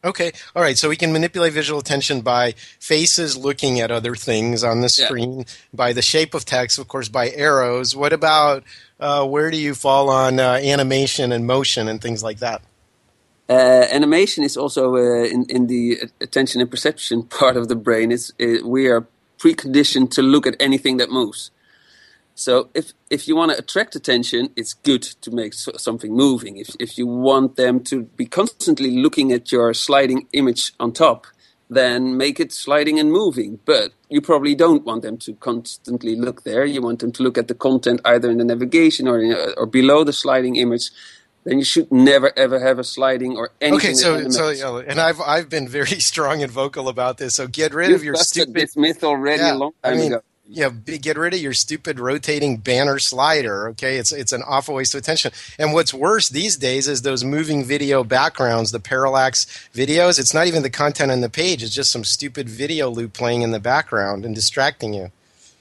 Okay, 0.05 0.31
all 0.55 0.61
right. 0.61 0.77
So 0.77 0.87
we 0.87 0.95
can 0.95 1.11
manipulate 1.11 1.51
visual 1.53 1.79
attention 1.79 2.21
by 2.21 2.53
faces 2.79 3.35
looking 3.35 3.79
at 3.79 3.89
other 3.89 4.15
things 4.15 4.63
on 4.63 4.81
the 4.81 4.93
Yeah. 4.95 5.07
screen, 5.07 5.45
by 5.73 5.93
the 5.93 6.03
shape 6.03 6.35
of 6.35 6.45
text, 6.45 6.77
of 6.77 6.87
course, 6.87 7.09
by 7.09 7.31
arrows. 7.31 7.95
What 7.95 8.13
about 8.13 8.63
uh, 8.99 9.25
where 9.25 9.49
do 9.49 9.57
you 9.57 9.73
fall 9.73 10.09
on 10.09 10.39
uh, 10.39 10.53
animation 10.63 11.31
and 11.31 11.45
motion 11.47 11.87
and 11.89 11.99
things 12.01 12.23
like 12.23 12.39
that? 12.39 12.61
Uh, 13.49 13.85
animation 13.91 14.43
is 14.43 14.55
also 14.55 14.95
uh, 14.95 15.25
in 15.25 15.45
in 15.49 15.67
the 15.67 16.09
attention 16.21 16.61
and 16.61 16.69
perception 16.69 17.23
part 17.39 17.57
of 17.57 17.67
the 17.67 17.75
brain. 17.75 18.11
It's 18.11 18.31
we 18.63 18.87
are 18.87 19.07
preconditioned 19.39 20.11
to 20.11 20.21
look 20.21 20.45
at 20.47 20.55
anything 20.59 20.97
that 20.97 21.09
moves. 21.09 21.51
So 22.35 22.69
if 22.73 22.91
if 23.09 23.27
you 23.29 23.35
want 23.35 23.53
to 23.53 23.57
attract 23.57 23.95
attention, 23.95 24.49
it's 24.57 24.73
good 24.73 25.03
to 25.21 25.31
make 25.31 25.53
something 25.53 26.13
moving. 26.13 26.57
If 26.57 26.75
if 26.79 26.97
you 26.97 27.07
want 27.07 27.55
them 27.55 27.79
to 27.85 28.03
be 28.03 28.25
constantly 28.25 28.97
looking 28.97 29.31
at 29.31 29.51
your 29.53 29.73
sliding 29.73 30.27
image 30.33 30.73
on 30.77 30.91
top, 30.91 31.27
then 31.69 32.17
make 32.17 32.41
it 32.41 32.51
sliding 32.51 32.99
and 32.99 33.09
moving. 33.09 33.59
But 33.63 33.93
you 34.09 34.19
probably 34.19 34.53
don't 34.53 34.83
want 34.83 35.01
them 35.01 35.17
to 35.19 35.33
constantly 35.35 36.17
look 36.17 36.43
there. 36.43 36.65
You 36.65 36.81
want 36.81 36.99
them 36.99 37.13
to 37.13 37.23
look 37.23 37.37
at 37.37 37.47
the 37.47 37.55
content 37.55 38.01
either 38.03 38.29
in 38.29 38.37
the 38.37 38.43
navigation 38.43 39.07
or 39.07 39.21
in, 39.21 39.33
or 39.55 39.65
below 39.65 40.03
the 40.03 40.13
sliding 40.13 40.57
image. 40.57 40.91
Then 41.45 41.59
you 41.59 41.63
should 41.65 41.89
never 41.89 42.37
ever 42.37 42.59
have 42.59 42.79
a 42.79 42.83
sliding 42.83 43.37
or 43.37 43.51
anything. 43.61 43.91
Okay, 43.91 43.93
so 43.93 44.29
so 44.29 44.49
yeah, 44.49 44.81
and 44.85 44.99
I've 44.99 45.21
I've 45.21 45.47
been 45.47 45.69
very 45.69 45.99
strong 46.11 46.43
and 46.43 46.51
vocal 46.51 46.89
about 46.89 47.17
this. 47.17 47.35
So 47.35 47.47
get 47.47 47.73
rid 47.73 47.91
You've 47.91 48.01
of 48.01 48.03
your 48.03 48.15
stupid 48.15 48.55
this 48.55 48.75
myth 48.75 49.05
already 49.05 49.43
Yeah, 49.43 49.53
a 49.53 49.57
long 49.57 49.71
I 49.83 49.89
time 49.91 49.97
mean, 49.99 50.13
ago. 50.13 50.21
Yeah, 50.47 50.69
b- 50.69 50.97
get 50.97 51.17
rid 51.17 51.33
of 51.33 51.39
your 51.39 51.53
stupid 51.53 51.99
rotating 51.99 52.57
banner 52.57 52.99
slider. 52.99 53.69
Okay, 53.69 53.97
it's 53.97 54.11
it's 54.11 54.31
an 54.31 54.43
awful 54.47 54.75
waste 54.75 54.93
of 54.93 54.99
attention. 54.99 55.31
And 55.57 55.73
what's 55.73 55.93
worse 55.93 56.29
these 56.29 56.57
days 56.57 56.87
is 56.87 57.01
those 57.01 57.23
moving 57.23 57.63
video 57.63 58.03
backgrounds, 58.03 58.71
the 58.71 58.79
parallax 58.79 59.45
videos. 59.73 60.19
It's 60.19 60.33
not 60.33 60.47
even 60.47 60.63
the 60.63 60.69
content 60.69 61.11
on 61.11 61.21
the 61.21 61.29
page; 61.29 61.63
it's 61.63 61.73
just 61.73 61.91
some 61.91 62.03
stupid 62.03 62.47
video 62.47 62.89
loop 62.89 63.13
playing 63.13 63.41
in 63.41 63.51
the 63.51 63.59
background 63.59 64.25
and 64.25 64.35
distracting 64.35 64.93
you. 64.93 65.11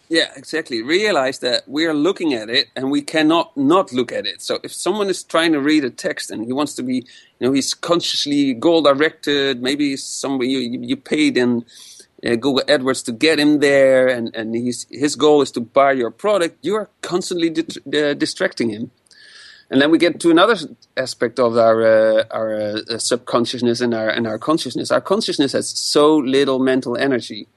Yeah, 0.08 0.30
exactly. 0.36 0.82
Realize 0.82 1.38
that 1.38 1.62
we're 1.66 1.94
looking 1.94 2.34
at 2.34 2.50
it 2.50 2.68
and 2.76 2.90
we 2.90 3.00
cannot 3.00 3.56
not 3.56 3.92
look 3.92 4.12
at 4.12 4.26
it. 4.26 4.42
So 4.42 4.58
if 4.62 4.72
someone 4.72 5.08
is 5.08 5.22
trying 5.22 5.52
to 5.52 5.60
read 5.60 5.82
a 5.84 5.90
text 5.90 6.30
and 6.30 6.44
he 6.44 6.52
wants 6.52 6.74
to 6.74 6.82
be, 6.82 6.96
you 6.96 7.46
know, 7.46 7.52
he's 7.52 7.72
consciously 7.72 8.52
goal 8.52 8.82
directed, 8.82 9.62
maybe 9.62 9.96
somebody 9.96 10.50
you, 10.50 10.58
you 10.58 10.80
you 10.80 10.96
paid 10.96 11.38
in 11.38 11.64
uh, 12.24 12.36
Google 12.36 12.62
AdWords 12.66 13.04
to 13.06 13.12
get 13.12 13.38
him 13.38 13.60
there 13.60 14.08
and, 14.08 14.34
and 14.34 14.54
he's, 14.54 14.86
his 14.90 15.16
goal 15.16 15.42
is 15.42 15.50
to 15.52 15.60
buy 15.60 15.92
your 15.92 16.10
product, 16.10 16.58
you 16.62 16.74
are 16.74 16.88
constantly 17.02 17.50
uh, 17.50 18.14
distracting 18.14 18.70
him. 18.70 18.90
And 19.70 19.80
then 19.80 19.90
we 19.90 19.98
get 19.98 20.20
to 20.20 20.30
another 20.30 20.56
aspect 20.96 21.38
of 21.38 21.56
our 21.56 21.82
uh, 21.82 22.24
our 22.30 22.54
uh, 22.54 22.98
subconsciousness 22.98 23.80
and 23.80 23.94
our 23.94 24.08
and 24.08 24.26
our 24.26 24.38
consciousness. 24.38 24.90
Our 24.90 25.00
consciousness 25.00 25.52
has 25.52 25.68
so 25.68 26.16
little 26.16 26.58
mental 26.58 26.96
energy; 26.96 27.48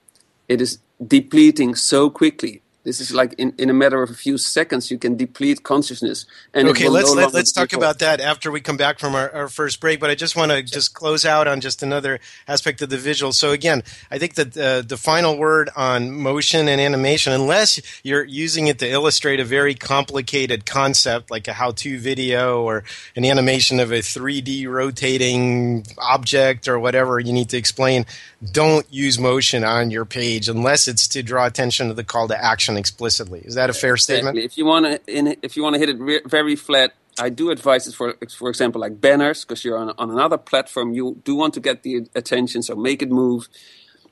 it 0.47 0.61
is 0.61 0.79
depleting 1.05 1.75
so 1.75 2.09
quickly. 2.09 2.61
This 2.87 3.01
is 3.01 3.13
like 3.13 3.33
in, 3.37 3.53
in 3.57 3.69
a 3.69 3.73
matter 3.73 4.01
of 4.01 4.09
a 4.09 4.13
few 4.13 4.37
seconds, 4.37 4.89
you 4.89 4.97
can 4.97 5.17
deplete 5.17 5.61
consciousness. 5.61 6.25
And 6.53 6.69
Okay, 6.69 6.87
let's 6.87 7.13
no 7.13 7.21
let, 7.21 7.33
let's 7.33 7.51
talk 7.51 7.71
for- 7.71 7.75
about 7.75 7.99
that 7.99 8.21
after 8.21 8.49
we 8.49 8.61
come 8.61 8.77
back 8.77 8.97
from 8.97 9.13
our, 9.13 9.29
our 9.31 9.49
first 9.49 9.81
break. 9.81 9.99
But 9.99 10.09
I 10.09 10.15
just 10.15 10.37
want 10.37 10.53
to 10.53 10.63
just 10.63 10.93
close 10.93 11.25
out 11.25 11.49
on 11.49 11.59
just 11.59 11.83
another 11.83 12.21
aspect 12.47 12.81
of 12.81 12.89
the 12.89 12.97
visual. 12.97 13.33
So 13.33 13.51
again, 13.51 13.83
I 14.09 14.19
think 14.19 14.35
that 14.35 14.57
uh, 14.57 14.83
the 14.83 14.95
final 14.95 15.37
word 15.37 15.69
on 15.75 16.13
motion 16.13 16.69
and 16.69 16.79
animation, 16.79 17.33
unless 17.33 17.81
you're 18.05 18.23
using 18.23 18.67
it 18.67 18.79
to 18.79 18.89
illustrate 18.89 19.41
a 19.41 19.45
very 19.45 19.73
complicated 19.73 20.65
concept 20.65 21.29
like 21.29 21.49
a 21.49 21.53
how-to 21.53 21.99
video 21.99 22.63
or 22.63 22.85
an 23.17 23.25
animation 23.25 23.81
of 23.81 23.91
a 23.91 23.99
3D 23.99 24.65
rotating 24.65 25.85
object 25.97 26.69
or 26.69 26.79
whatever 26.79 27.19
you 27.19 27.33
need 27.33 27.49
to 27.49 27.57
explain, 27.57 28.05
don't 28.53 28.85
use 28.89 29.19
motion 29.19 29.65
on 29.65 29.91
your 29.91 30.05
page 30.05 30.47
unless 30.47 30.87
it's 30.87 31.05
to 31.09 31.21
draw 31.21 31.45
attention 31.45 31.89
to 31.89 31.93
the 31.93 32.05
call 32.05 32.29
to 32.29 32.41
action 32.41 32.76
explicitly. 32.77 33.41
Is 33.43 33.55
that 33.55 33.69
a 33.69 33.73
fair 33.73 33.97
statement? 33.97 34.37
Exactly. 34.37 34.45
If 34.45 34.57
you 34.57 34.65
want 34.65 34.85
to, 35.05 35.37
if 35.45 35.55
you 35.57 35.63
want 35.63 35.73
to 35.75 35.79
hit 35.79 35.89
it 35.89 35.99
re- 35.99 36.21
very 36.25 36.55
flat, 36.55 36.93
I 37.19 37.29
do 37.29 37.49
advise 37.49 37.87
it 37.87 37.95
for, 37.95 38.15
for 38.37 38.49
example, 38.49 38.79
like 38.81 39.01
banners, 39.01 39.43
because 39.43 39.65
you're 39.65 39.77
on, 39.77 39.93
on 39.97 40.11
another 40.11 40.37
platform. 40.37 40.93
You 40.93 41.19
do 41.23 41.35
want 41.35 41.53
to 41.55 41.59
get 41.59 41.83
the 41.83 42.07
attention, 42.15 42.61
so 42.61 42.75
make 42.75 43.01
it 43.01 43.09
move. 43.09 43.47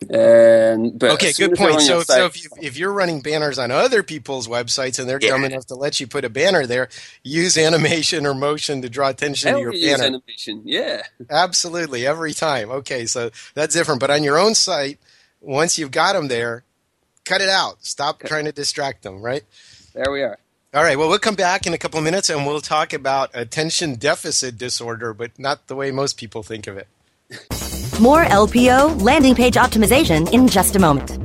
And 0.09 0.97
but 0.99 1.11
Okay, 1.11 1.31
good 1.33 1.55
point. 1.55 1.75
on 1.75 1.85
your 1.85 2.03
So, 2.03 2.13
so 2.15 2.25
if, 2.25 2.43
you, 2.43 2.49
if 2.61 2.77
you're 2.77 2.91
running 2.91 3.21
banners 3.21 3.57
on 3.57 3.71
other 3.71 4.03
people's 4.03 4.47
websites 4.47 4.99
and 4.99 5.07
they're 5.07 5.19
Yeah. 5.21 5.29
dumb 5.29 5.45
enough 5.45 5.65
to 5.67 5.75
let 5.75 5.99
you 5.99 6.07
put 6.07 6.25
a 6.25 6.29
banner 6.29 6.65
there, 6.65 6.89
use 7.23 7.57
animation 7.57 8.25
or 8.25 8.33
motion 8.33 8.81
to 8.81 8.89
draw 8.89 9.09
attention 9.09 9.53
to 9.53 9.59
your 9.61 9.73
use 9.73 9.91
banner. 9.91 10.03
animation. 10.03 10.63
Yeah, 10.65 11.03
Absolutely, 11.29 12.05
every 12.05 12.33
time. 12.33 12.69
Okay, 12.71 13.05
so 13.05 13.29
that's 13.53 13.73
different. 13.73 13.99
But 14.01 14.11
on 14.11 14.23
your 14.23 14.37
own 14.37 14.53
site, 14.55 14.99
once 15.41 15.77
you've 15.77 15.91
got 15.91 16.13
them 16.13 16.27
there, 16.27 16.63
cut 17.25 17.41
it 17.41 17.49
out. 17.49 17.83
Stop 17.85 18.19
trying 18.19 18.45
to 18.45 18.51
distract 18.51 19.03
them, 19.03 19.21
right? 19.21 19.43
there 19.93 20.11
we 20.11 20.21
are. 20.21 20.37
All 20.73 20.83
right, 20.83 20.97
well, 20.97 21.07
we'll 21.07 21.19
come 21.19 21.35
back 21.35 21.65
in 21.65 21.73
a 21.73 21.77
couple 21.77 21.97
of 21.99 22.03
minutes 22.03 22.29
and 22.29 22.45
we'll 22.45 22.59
talk 22.59 22.91
about 22.91 23.31
attention 23.33 23.95
deficit 23.95 24.57
disorder, 24.57 25.13
but 25.13 25.37
not 25.39 25.67
the 25.67 25.75
way 25.75 25.89
most 25.89 26.17
people 26.17 26.43
think 26.43 26.67
of 26.67 26.77
it. 26.77 26.87
More 28.01 28.25
LPO 28.25 29.01
landing 29.01 29.35
page 29.35 29.55
optimization 29.55 30.31
in 30.33 30.49
just 30.49 30.75
a 30.75 30.79
moment. 30.79 31.24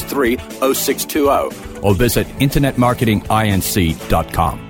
563 0.00 0.36
0620 0.74 1.82
or 1.82 1.94
visit 1.94 2.26
InternetMarketingINC.com. 2.38 4.69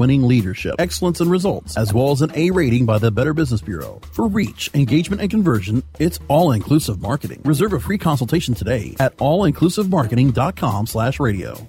winning 0.00 0.26
leadership, 0.26 0.76
excellence, 0.78 1.20
and 1.20 1.30
results, 1.30 1.76
as 1.76 1.92
well 1.92 2.10
as 2.10 2.22
an 2.22 2.32
A 2.34 2.50
rating 2.50 2.86
by 2.86 2.98
the 2.98 3.10
Better 3.10 3.34
Business 3.34 3.60
Bureau. 3.60 4.00
For 4.12 4.26
reach, 4.26 4.70
engagement, 4.72 5.20
and 5.20 5.30
conversion, 5.30 5.82
it's 5.98 6.18
All 6.28 6.52
Inclusive 6.52 7.02
Marketing. 7.02 7.42
Reserve 7.44 7.74
a 7.74 7.80
free 7.80 7.98
consultation 7.98 8.54
today 8.54 8.96
at 8.98 9.14
allinclusivemarketing.com 9.18 10.86
slash 10.86 11.20
radio. 11.20 11.68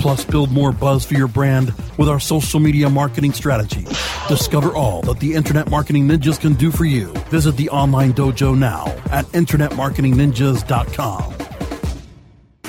Plus, 0.00 0.24
build 0.24 0.50
more 0.50 0.72
buzz 0.72 1.04
for 1.04 1.14
your 1.14 1.28
brand 1.28 1.72
with 1.98 2.08
our 2.08 2.18
social 2.18 2.58
media 2.58 2.88
marketing 2.88 3.34
strategy. 3.34 3.84
Discover 4.28 4.74
all 4.74 5.02
that 5.02 5.20
the 5.20 5.34
Internet 5.34 5.70
Marketing 5.70 6.08
Ninjas 6.08 6.40
can 6.40 6.54
do 6.54 6.70
for 6.70 6.86
you. 6.86 7.12
Visit 7.28 7.58
the 7.58 7.68
online 7.68 8.14
dojo 8.14 8.58
now 8.58 8.86
at 9.10 9.26
InternetMarketingNinjas.com. 9.26 11.34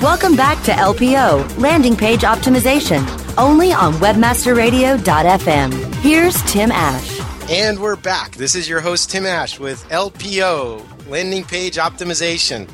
Welcome 0.01 0.35
back 0.35 0.61
to 0.63 0.71
LPO, 0.71 1.57
Landing 1.57 1.95
Page 1.95 2.19
Optimization, 2.21 3.07
only 3.38 3.71
on 3.71 3.93
WebmasterRadio.fm. 3.93 5.95
Here's 6.01 6.41
Tim 6.51 6.71
Ash. 6.71 7.21
And 7.50 7.79
we're 7.79 7.95
back. 7.95 8.35
This 8.35 8.55
is 8.55 8.67
your 8.67 8.81
host, 8.81 9.09
Tim 9.09 9.25
Ash, 9.25 9.57
with 9.59 9.88
LPO, 9.89 11.07
Landing 11.07 11.45
Page 11.45 11.77
Optimization. 11.77 12.67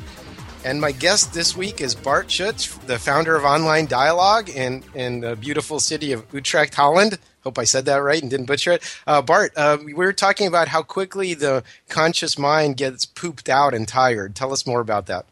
And 0.68 0.82
my 0.82 0.92
guest 0.92 1.32
this 1.32 1.56
week 1.56 1.80
is 1.80 1.94
Bart 1.94 2.30
Schutz, 2.30 2.76
the 2.80 2.98
founder 2.98 3.34
of 3.34 3.42
Online 3.42 3.86
Dialogue 3.86 4.50
in, 4.50 4.84
in 4.94 5.20
the 5.20 5.34
beautiful 5.34 5.80
city 5.80 6.12
of 6.12 6.26
Utrecht, 6.30 6.74
Holland. 6.74 7.18
Hope 7.42 7.58
I 7.58 7.64
said 7.64 7.86
that 7.86 8.02
right 8.02 8.20
and 8.20 8.30
didn't 8.30 8.44
butcher 8.44 8.72
it. 8.72 9.00
Uh, 9.06 9.22
Bart, 9.22 9.54
uh, 9.56 9.78
we 9.82 9.94
were 9.94 10.12
talking 10.12 10.46
about 10.46 10.68
how 10.68 10.82
quickly 10.82 11.32
the 11.32 11.64
conscious 11.88 12.38
mind 12.38 12.76
gets 12.76 13.06
pooped 13.06 13.48
out 13.48 13.72
and 13.72 13.88
tired. 13.88 14.34
Tell 14.34 14.52
us 14.52 14.66
more 14.66 14.80
about 14.80 15.06
that. 15.06 15.24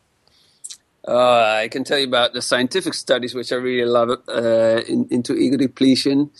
Uh, 1.07 1.59
I 1.65 1.69
can 1.69 1.85
tell 1.85 1.99
you 1.99 2.07
about 2.07 2.33
the 2.33 2.41
scientific 2.41 2.95
studies, 2.95 3.35
which 3.35 3.53
I 3.53 3.57
really 3.57 3.85
love 3.85 4.09
uh, 4.29 4.81
in, 4.89 5.07
into 5.11 5.35
ego 5.35 5.59
depletion. 5.59 6.31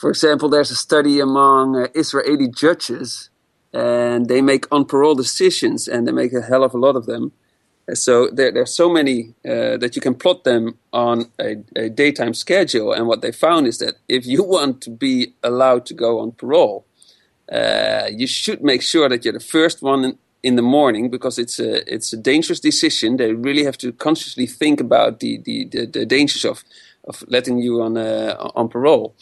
For 0.00 0.10
example, 0.10 0.48
there's 0.48 0.72
a 0.72 0.74
study 0.74 1.20
among 1.20 1.76
uh, 1.76 1.86
Israeli 1.94 2.48
judges, 2.48 3.30
and 3.72 4.26
they 4.26 4.42
make 4.42 4.66
on 4.72 4.84
parole 4.84 5.14
decisions, 5.14 5.86
and 5.86 6.08
they 6.08 6.12
make 6.12 6.32
a 6.32 6.42
hell 6.42 6.64
of 6.64 6.74
a 6.74 6.78
lot 6.78 6.96
of 6.96 7.06
them. 7.06 7.30
So 7.94 8.28
there, 8.30 8.50
there 8.52 8.62
are 8.62 8.66
so 8.66 8.88
many 8.88 9.34
uh, 9.44 9.76
that 9.78 9.94
you 9.94 10.02
can 10.02 10.14
plot 10.14 10.44
them 10.44 10.78
on 10.92 11.30
a, 11.40 11.56
a, 11.76 11.88
daytime 11.88 12.34
schedule. 12.34 12.92
And 12.92 13.06
what 13.06 13.22
they 13.22 13.32
found 13.32 13.66
is 13.66 13.78
that 13.78 13.96
if 14.08 14.26
you 14.26 14.42
want 14.56 14.80
to 14.82 14.90
be 14.90 15.34
allowed 15.42 15.86
to 15.86 15.94
go 15.94 16.20
on 16.20 16.32
parole, 16.32 16.86
uh, 17.50 18.08
you 18.10 18.26
should 18.26 18.62
make 18.62 18.82
sure 18.82 19.08
that 19.08 19.24
you're 19.24 19.32
the 19.32 19.40
first 19.40 19.82
one 19.82 20.18
in, 20.42 20.56
the 20.56 20.62
morning 20.62 21.10
because 21.10 21.38
it's 21.38 21.60
a 21.60 21.94
it's 21.94 22.12
a 22.12 22.16
dangerous 22.16 22.60
decision. 22.60 23.16
They 23.16 23.32
really 23.32 23.64
have 23.64 23.78
to 23.78 23.92
consciously 23.92 24.46
think 24.46 24.80
about 24.80 25.20
the 25.20 25.38
the, 25.44 25.66
the, 25.66 25.86
the 25.86 26.06
dangers 26.06 26.44
of 26.44 26.64
of 27.04 27.22
letting 27.28 27.58
you 27.58 27.82
on 27.82 27.96
uh, 27.96 28.36
on 28.54 28.68
parole. 28.68 29.14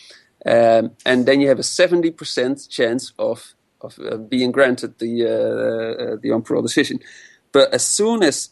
Um, 0.46 0.92
and 1.04 1.26
then 1.26 1.40
you 1.40 1.48
have 1.48 1.58
a 1.58 1.64
seventy 1.64 2.10
percent 2.10 2.68
chance 2.70 3.12
of 3.18 3.54
of 3.80 3.98
uh, 3.98 4.16
being 4.16 4.52
granted 4.52 4.98
the 4.98 5.24
uh, 5.24 6.16
the 6.22 6.30
on 6.30 6.42
parole 6.42 6.62
decision. 6.62 7.00
But 7.52 7.74
as 7.74 7.86
soon 7.86 8.22
as 8.22 8.50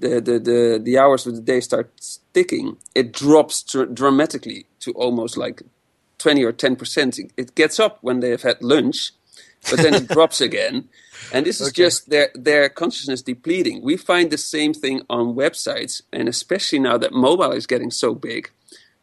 the, 0.00 0.20
the, 0.20 0.38
the, 0.38 0.80
the 0.82 0.98
hours 0.98 1.26
of 1.26 1.34
the 1.34 1.40
day 1.40 1.60
start 1.60 1.90
ticking, 2.32 2.76
it 2.94 3.12
drops 3.12 3.62
dr- 3.62 3.94
dramatically 3.94 4.66
to 4.80 4.92
almost 4.92 5.36
like 5.36 5.62
20 6.18 6.44
or 6.44 6.52
10%. 6.52 7.30
It 7.36 7.54
gets 7.54 7.80
up 7.80 7.98
when 8.02 8.20
they 8.20 8.30
have 8.30 8.42
had 8.42 8.62
lunch, 8.62 9.12
but 9.70 9.78
then 9.78 9.94
it 9.94 10.08
drops 10.08 10.40
again. 10.48 10.88
And 11.32 11.46
this 11.46 11.60
is 11.60 11.68
okay. 11.68 11.82
just 11.82 12.10
their, 12.10 12.30
their 12.34 12.68
consciousness 12.68 13.22
depleting. 13.22 13.82
We 13.82 13.96
find 13.96 14.30
the 14.30 14.38
same 14.38 14.72
thing 14.72 15.02
on 15.10 15.34
websites, 15.34 16.02
and 16.12 16.28
especially 16.28 16.78
now 16.78 16.98
that 16.98 17.12
mobile 17.12 17.52
is 17.52 17.66
getting 17.66 17.90
so 17.90 18.14
big. 18.14 18.50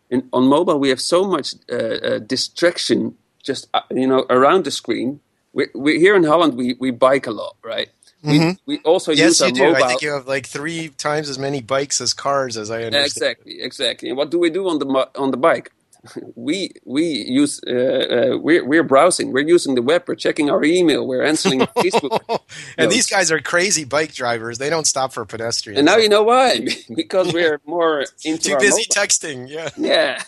And 0.10 0.30
on 0.34 0.48
mobile, 0.48 0.80
we 0.80 0.89
have 0.89 1.01
so 1.01 1.25
much 1.25 1.54
uh, 1.72 1.75
uh, 1.75 2.20
distraction 2.20 3.18
just 3.48 3.68
uh, 3.74 3.82
you 3.89 4.06
know 4.06 4.25
around 4.30 4.66
the 4.66 4.72
screen. 4.72 5.20
We, 5.54 5.68
we 5.74 6.00
here 6.00 6.16
in 6.16 6.24
Holland, 6.24 6.56
we, 6.56 6.75
we 6.80 6.92
bike 6.92 7.25
a 7.25 7.32
lot, 7.32 7.56
right? 7.63 7.89
Mm-hmm. 8.24 8.50
We, 8.66 8.78
we 8.78 8.84
also 8.84 9.12
yes, 9.12 9.40
use 9.40 9.42
you 9.42 9.52
do. 9.54 9.64
Mobile. 9.64 9.84
I 9.84 9.88
think 9.88 10.02
you 10.02 10.12
have 10.12 10.28
like 10.28 10.46
three 10.46 10.90
times 10.90 11.30
as 11.30 11.38
many 11.38 11.62
bikes 11.62 12.02
as 12.02 12.14
cars, 12.14 12.58
as 12.58 12.72
I 12.72 12.84
understand. 12.84 13.06
Exactly, 13.06 13.62
exactly. 13.62 14.10
And 14.10 14.18
what 14.18 14.32
do 14.32 14.40
we 14.40 14.50
do 14.50 14.68
on 14.68 14.80
the 14.80 15.10
on 15.16 15.32
the 15.32 15.38
bike? 15.38 15.72
we 16.36 16.72
we 16.86 17.04
use 17.04 17.60
uh, 17.68 17.72
uh, 17.72 18.38
we're 18.38 18.66
we're 18.66 18.84
browsing. 18.84 19.32
We're 19.32 19.48
using 19.48 19.76
the 19.76 19.82
web. 19.82 20.04
We're 20.08 20.16
checking 20.16 20.50
our 20.50 20.64
email. 20.64 21.08
We're 21.08 21.24
answering 21.24 21.60
Facebook. 21.78 22.40
and 22.78 22.92
these 22.92 23.08
guys 23.08 23.32
are 23.32 23.40
crazy 23.40 23.84
bike 23.84 24.14
drivers. 24.14 24.58
They 24.58 24.70
don't 24.70 24.88
stop 24.88 25.14
for 25.14 25.26
pedestrians. 25.26 25.80
And 25.80 25.86
now 25.86 25.98
you 25.98 26.10
know 26.10 26.24
why? 26.24 26.68
because 26.96 27.34
we're 27.34 27.62
more 27.66 28.06
into 28.24 28.50
too 28.52 28.58
busy 28.58 28.86
mobile. 28.90 29.02
texting. 29.02 29.50
Yeah, 29.50 29.70
yeah, 29.78 30.22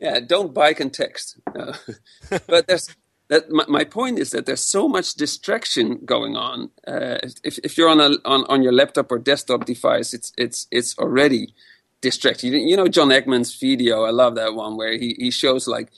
yeah. 0.00 0.20
Don't 0.20 0.54
bike 0.54 0.80
and 0.80 0.92
text. 0.92 1.38
No. 1.54 1.74
but 2.46 2.66
there's 2.66 2.94
that 3.32 3.50
my, 3.50 3.64
my, 3.66 3.84
point 3.84 4.18
is 4.18 4.30
that 4.32 4.44
there's 4.44 4.62
so 4.62 4.86
much 4.86 5.14
distraction 5.14 6.00
going 6.04 6.36
on. 6.36 6.68
Uh, 6.86 7.16
if, 7.42 7.58
if 7.64 7.78
you're 7.78 7.88
on 7.88 7.98
a 7.98 8.10
on, 8.26 8.44
on 8.52 8.62
your 8.62 8.72
laptop 8.72 9.10
or 9.10 9.18
desktop 9.18 9.64
device, 9.64 10.12
it's 10.12 10.34
it's 10.36 10.66
it's 10.70 10.98
already 10.98 11.54
distracting. 12.02 12.52
You 12.52 12.76
know 12.76 12.88
John 12.88 13.08
Eggman's 13.08 13.54
video. 13.54 14.04
I 14.04 14.10
love 14.10 14.34
that 14.34 14.52
one 14.54 14.76
where 14.76 14.92
he, 14.98 15.16
he 15.18 15.30
shows 15.30 15.66
like 15.66 15.88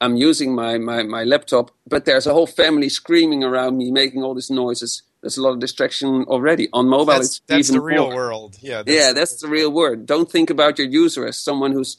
I'm 0.00 0.14
using 0.14 0.54
my, 0.54 0.78
my 0.78 1.02
my 1.02 1.24
laptop, 1.24 1.72
but 1.84 2.04
there's 2.04 2.28
a 2.28 2.32
whole 2.32 2.46
family 2.46 2.88
screaming 2.88 3.42
around 3.42 3.76
me, 3.76 3.90
making 3.90 4.22
all 4.22 4.34
these 4.34 4.50
noises. 4.50 5.02
There's 5.20 5.36
a 5.36 5.42
lot 5.42 5.54
of 5.54 5.58
distraction 5.58 6.24
already 6.28 6.68
on 6.72 6.86
mobile. 6.86 7.06
That's, 7.14 7.26
it's 7.26 7.42
that's 7.48 7.70
the 7.70 7.80
real 7.80 8.06
more. 8.06 8.14
world. 8.14 8.56
Yeah, 8.60 8.82
that's, 8.84 8.96
yeah, 8.96 9.12
that's 9.12 9.40
the 9.42 9.48
real 9.48 9.72
world. 9.72 10.06
Don't 10.06 10.30
think 10.30 10.48
about 10.48 10.78
your 10.78 10.86
user 10.86 11.26
as 11.26 11.36
someone 11.36 11.72
who's 11.72 11.96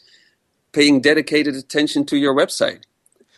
paying 0.72 1.02
dedicated 1.02 1.56
attention 1.56 2.06
to 2.06 2.16
your 2.16 2.34
website. 2.34 2.84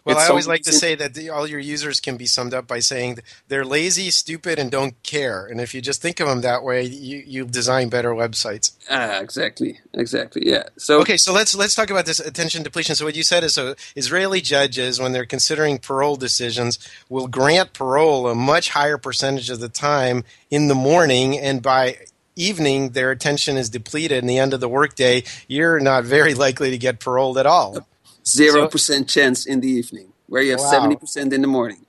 Well, 0.07 0.17
I 0.17 0.27
always 0.27 0.47
like 0.47 0.63
to 0.63 0.73
say 0.73 0.95
that 0.95 1.13
the, 1.13 1.29
all 1.29 1.45
your 1.45 1.59
users 1.59 1.99
can 1.99 2.17
be 2.17 2.25
summed 2.25 2.53
up 2.53 2.65
by 2.65 2.79
saying 2.79 3.19
they're 3.47 3.65
lazy, 3.65 4.09
stupid, 4.09 4.57
and 4.57 4.71
don't 4.71 5.01
care. 5.03 5.45
And 5.45 5.59
if 5.59 5.73
you 5.73 5.81
just 5.81 6.01
think 6.01 6.19
of 6.19 6.27
them 6.27 6.41
that 6.41 6.63
way, 6.63 6.83
you 6.83 7.23
you 7.25 7.45
design 7.45 7.89
better 7.89 8.11
websites. 8.11 8.71
Ah, 8.89 9.19
exactly, 9.19 9.79
exactly. 9.93 10.43
Yeah. 10.45 10.63
So 10.77 11.01
okay, 11.01 11.17
so 11.17 11.33
let's 11.33 11.55
let's 11.55 11.75
talk 11.75 11.89
about 11.89 12.05
this 12.05 12.19
attention 12.19 12.63
depletion. 12.63 12.95
So 12.95 13.05
what 13.05 13.15
you 13.15 13.23
said 13.23 13.43
is, 13.43 13.53
so 13.55 13.75
Israeli 13.95 14.41
judges, 14.41 14.99
when 14.99 15.11
they're 15.11 15.25
considering 15.25 15.77
parole 15.77 16.15
decisions, 16.15 16.79
will 17.09 17.27
grant 17.27 17.73
parole 17.73 18.27
a 18.27 18.35
much 18.35 18.69
higher 18.69 18.97
percentage 18.97 19.49
of 19.49 19.59
the 19.59 19.69
time 19.69 20.23
in 20.49 20.69
the 20.69 20.75
morning, 20.75 21.37
and 21.37 21.61
by 21.61 21.97
evening 22.37 22.91
their 22.91 23.11
attention 23.11 23.57
is 23.57 23.69
depleted. 23.69 24.19
And 24.19 24.29
the 24.29 24.37
end 24.37 24.53
of 24.53 24.59
the 24.59 24.69
workday, 24.69 25.23
you're 25.47 25.79
not 25.79 26.05
very 26.05 26.33
likely 26.33 26.69
to 26.69 26.77
get 26.77 26.99
paroled 26.99 27.37
at 27.37 27.45
all. 27.45 27.85
Zero 28.27 28.67
percent 28.67 29.07
chance 29.07 29.45
in 29.45 29.61
the 29.61 29.69
evening, 29.69 30.13
where 30.27 30.41
you 30.41 30.51
have 30.51 30.59
Wow. 30.59 30.71
seventy 30.71 30.95
percent 30.95 31.33
in 31.33 31.41
the 31.41 31.47
morning. 31.47 31.85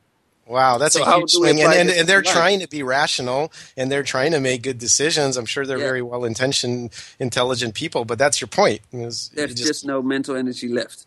Wow, 0.46 0.78
that's 0.78 0.94
So 0.94 1.04
a 1.04 1.14
huge 1.16 1.32
swing, 1.32 1.60
and, 1.60 1.74
and, 1.74 1.90
and 1.90 2.08
they're 2.08 2.22
trying 2.22 2.60
to 2.60 2.68
be 2.68 2.82
rational 2.82 3.52
and 3.76 3.92
they're 3.92 4.02
trying 4.02 4.32
to 4.32 4.40
make 4.40 4.62
good 4.62 4.78
decisions. 4.78 5.36
I'm 5.36 5.44
sure 5.44 5.66
they're 5.66 5.76
Yeah. 5.76 5.84
very 5.84 6.00
well 6.00 6.24
intentioned, 6.24 6.90
intelligent 7.18 7.74
people, 7.74 8.06
but 8.06 8.18
that's 8.18 8.40
your 8.40 8.48
point. 8.48 8.80
There's 8.90 9.28
just- 9.28 9.56
just, 9.58 9.84
no 9.84 10.00
mental 10.00 10.36
energy 10.36 10.68
left. 10.68 11.04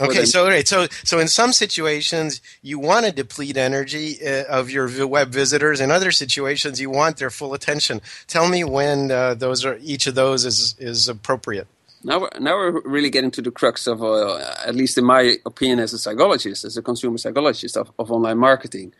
Okay, 0.00 0.18
them. 0.18 0.26
so 0.26 0.44
all 0.44 0.50
right, 0.50 0.68
so 0.68 0.86
so 1.04 1.18
in 1.18 1.26
some 1.26 1.52
situations 1.52 2.40
you 2.62 2.78
want 2.78 3.06
to 3.06 3.10
deplete 3.12 3.56
energy 3.56 4.18
uh, 4.24 4.44
of 4.44 4.70
your 4.70 4.86
web 5.08 5.30
visitors. 5.30 5.80
In 5.80 5.90
other 5.90 6.12
situations, 6.12 6.80
you 6.80 6.90
want 6.90 7.16
their 7.16 7.30
full 7.30 7.52
attention. 7.54 8.00
Tell 8.28 8.46
me 8.48 8.62
when 8.62 9.10
uh, 9.10 9.34
those 9.34 9.64
are 9.64 9.78
each 9.82 10.06
of 10.06 10.14
those 10.14 10.44
is 10.44 10.76
is 10.78 11.08
appropriate. 11.08 11.66
Now, 12.06 12.20
we're, 12.20 12.30
now 12.38 12.54
we're 12.56 12.80
really 12.82 13.10
getting 13.10 13.32
to 13.32 13.42
the 13.42 13.50
crux 13.50 13.88
of, 13.88 14.00
uh, 14.00 14.54
at 14.64 14.76
least 14.76 14.96
in 14.96 15.04
my 15.04 15.38
opinion, 15.44 15.80
as 15.80 15.92
a 15.92 15.98
psychologist, 15.98 16.64
as 16.64 16.76
a 16.76 16.82
consumer 16.82 17.18
psychologist 17.18 17.76
of, 17.76 17.90
of 17.98 18.12
online 18.12 18.38
marketing. 18.38 18.94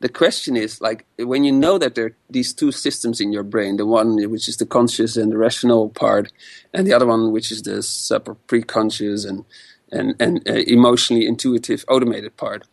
The 0.00 0.10
question 0.10 0.54
is 0.54 0.78
like 0.80 1.06
when 1.18 1.44
you 1.44 1.52
know 1.52 1.78
that 1.78 1.94
there 1.94 2.06
are 2.06 2.16
these 2.28 2.52
two 2.52 2.70
systems 2.70 3.22
in 3.22 3.32
your 3.32 3.42
brain, 3.42 3.78
the 3.78 3.86
one 3.86 4.16
which 4.30 4.48
is 4.48 4.58
the 4.58 4.66
conscious 4.66 5.16
and 5.16 5.32
the 5.32 5.38
rational 5.38 5.88
part, 5.88 6.30
and 6.74 6.86
the 6.86 6.92
other 6.92 7.06
one 7.06 7.32
which 7.32 7.50
is 7.50 7.62
the 7.62 7.82
sub 7.82 8.28
or 8.28 8.36
preconscious 8.48 9.26
and 9.26 9.46
and 9.90 10.14
and 10.20 10.46
uh, 10.46 10.54
emotionally 10.66 11.26
intuitive 11.26 11.84
automated 11.88 12.36
part. 12.36 12.66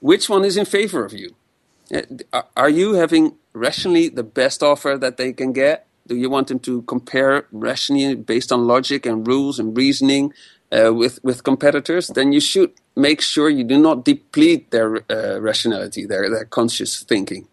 Which 0.00 0.28
one 0.28 0.44
is 0.44 0.58
in 0.58 0.66
favor 0.66 1.04
of 1.06 1.14
you? 1.14 1.36
Uh, 2.32 2.42
Are 2.56 2.68
you 2.68 2.94
having 2.94 3.36
rationally 3.54 4.08
the 4.08 4.24
best 4.24 4.62
offer 4.62 4.98
that 4.98 5.16
they 5.16 5.32
can 5.32 5.52
get? 5.52 5.85
Do 6.06 6.16
you 6.16 6.30
want 6.30 6.48
them 6.48 6.60
to 6.60 6.82
compare 6.82 7.46
rationally 7.50 8.14
based 8.14 8.52
on 8.52 8.66
logic 8.66 9.06
and 9.06 9.26
rules 9.26 9.58
and 9.58 9.76
reasoning 9.76 10.32
uh, 10.70 10.94
with 10.94 11.22
with 11.22 11.42
competitors? 11.42 12.08
Then 12.08 12.32
you 12.32 12.40
should 12.40 12.72
make 12.94 13.20
sure 13.20 13.48
you 13.50 13.64
do 13.64 13.78
not 13.78 14.04
deplete 14.04 14.70
their 14.70 15.02
uh, 15.10 15.40
rationality, 15.40 16.06
their 16.06 16.30
their 16.30 16.44
conscious 16.44 17.02
thinking. 17.02 17.48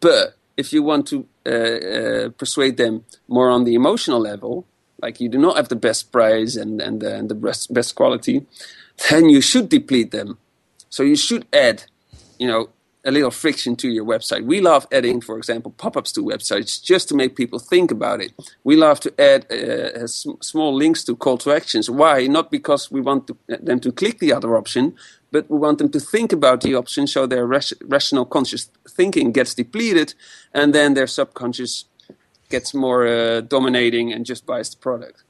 But 0.00 0.36
if 0.56 0.72
you 0.72 0.82
want 0.82 1.06
to 1.08 1.26
uh, 1.46 1.50
uh, 1.50 2.28
persuade 2.30 2.76
them 2.76 3.04
more 3.28 3.50
on 3.50 3.64
the 3.64 3.74
emotional 3.74 4.20
level, 4.20 4.66
like 5.02 5.20
you 5.20 5.28
do 5.28 5.38
not 5.38 5.56
have 5.56 5.68
the 5.68 5.76
best 5.76 6.12
price 6.12 6.56
and 6.56 6.80
and, 6.80 7.02
and 7.02 7.28
the 7.28 7.34
best 7.34 7.72
best 7.72 7.94
quality, 7.94 8.46
then 9.10 9.28
you 9.28 9.40
should 9.40 9.68
deplete 9.68 10.10
them. 10.10 10.38
So 10.88 11.02
you 11.02 11.16
should 11.16 11.46
add, 11.52 11.84
you 12.38 12.48
know, 12.48 12.68
a 13.04 13.10
little 13.10 13.30
friction 13.30 13.76
to 13.76 13.88
your 13.88 14.04
website. 14.04 14.44
We 14.44 14.60
love 14.60 14.86
adding, 14.92 15.20
for 15.20 15.38
example, 15.38 15.72
pop-ups 15.72 16.12
to 16.12 16.22
websites 16.22 16.82
just 16.82 17.08
to 17.08 17.14
make 17.14 17.34
people 17.34 17.58
think 17.58 17.90
about 17.90 18.20
it. 18.20 18.32
We 18.62 18.76
love 18.76 19.00
to 19.00 19.14
add 19.18 19.50
uh, 19.50 20.06
small 20.06 20.74
links 20.74 21.04
to 21.04 21.16
call 21.16 21.38
to 21.38 21.52
actions. 21.52 21.88
Why? 21.88 22.26
Not 22.26 22.50
because 22.50 22.90
we 22.90 23.00
want 23.00 23.26
to, 23.28 23.36
them 23.48 23.80
to 23.80 23.92
click 23.92 24.18
the 24.18 24.32
other 24.32 24.56
option, 24.56 24.94
but 25.32 25.48
we 25.48 25.58
want 25.58 25.78
them 25.78 25.90
to 25.90 26.00
think 26.00 26.32
about 26.32 26.60
the 26.60 26.74
option 26.74 27.06
so 27.06 27.26
their 27.26 27.46
rational 27.46 28.26
conscious 28.26 28.68
thinking 28.88 29.32
gets 29.32 29.54
depleted, 29.54 30.14
and 30.52 30.74
then 30.74 30.94
their 30.94 31.06
subconscious 31.06 31.86
gets 32.50 32.74
more 32.74 33.06
uh, 33.06 33.40
dominating 33.40 34.12
and 34.12 34.26
just 34.26 34.44
buys 34.44 34.70
the 34.70 34.76
product. 34.76 35.22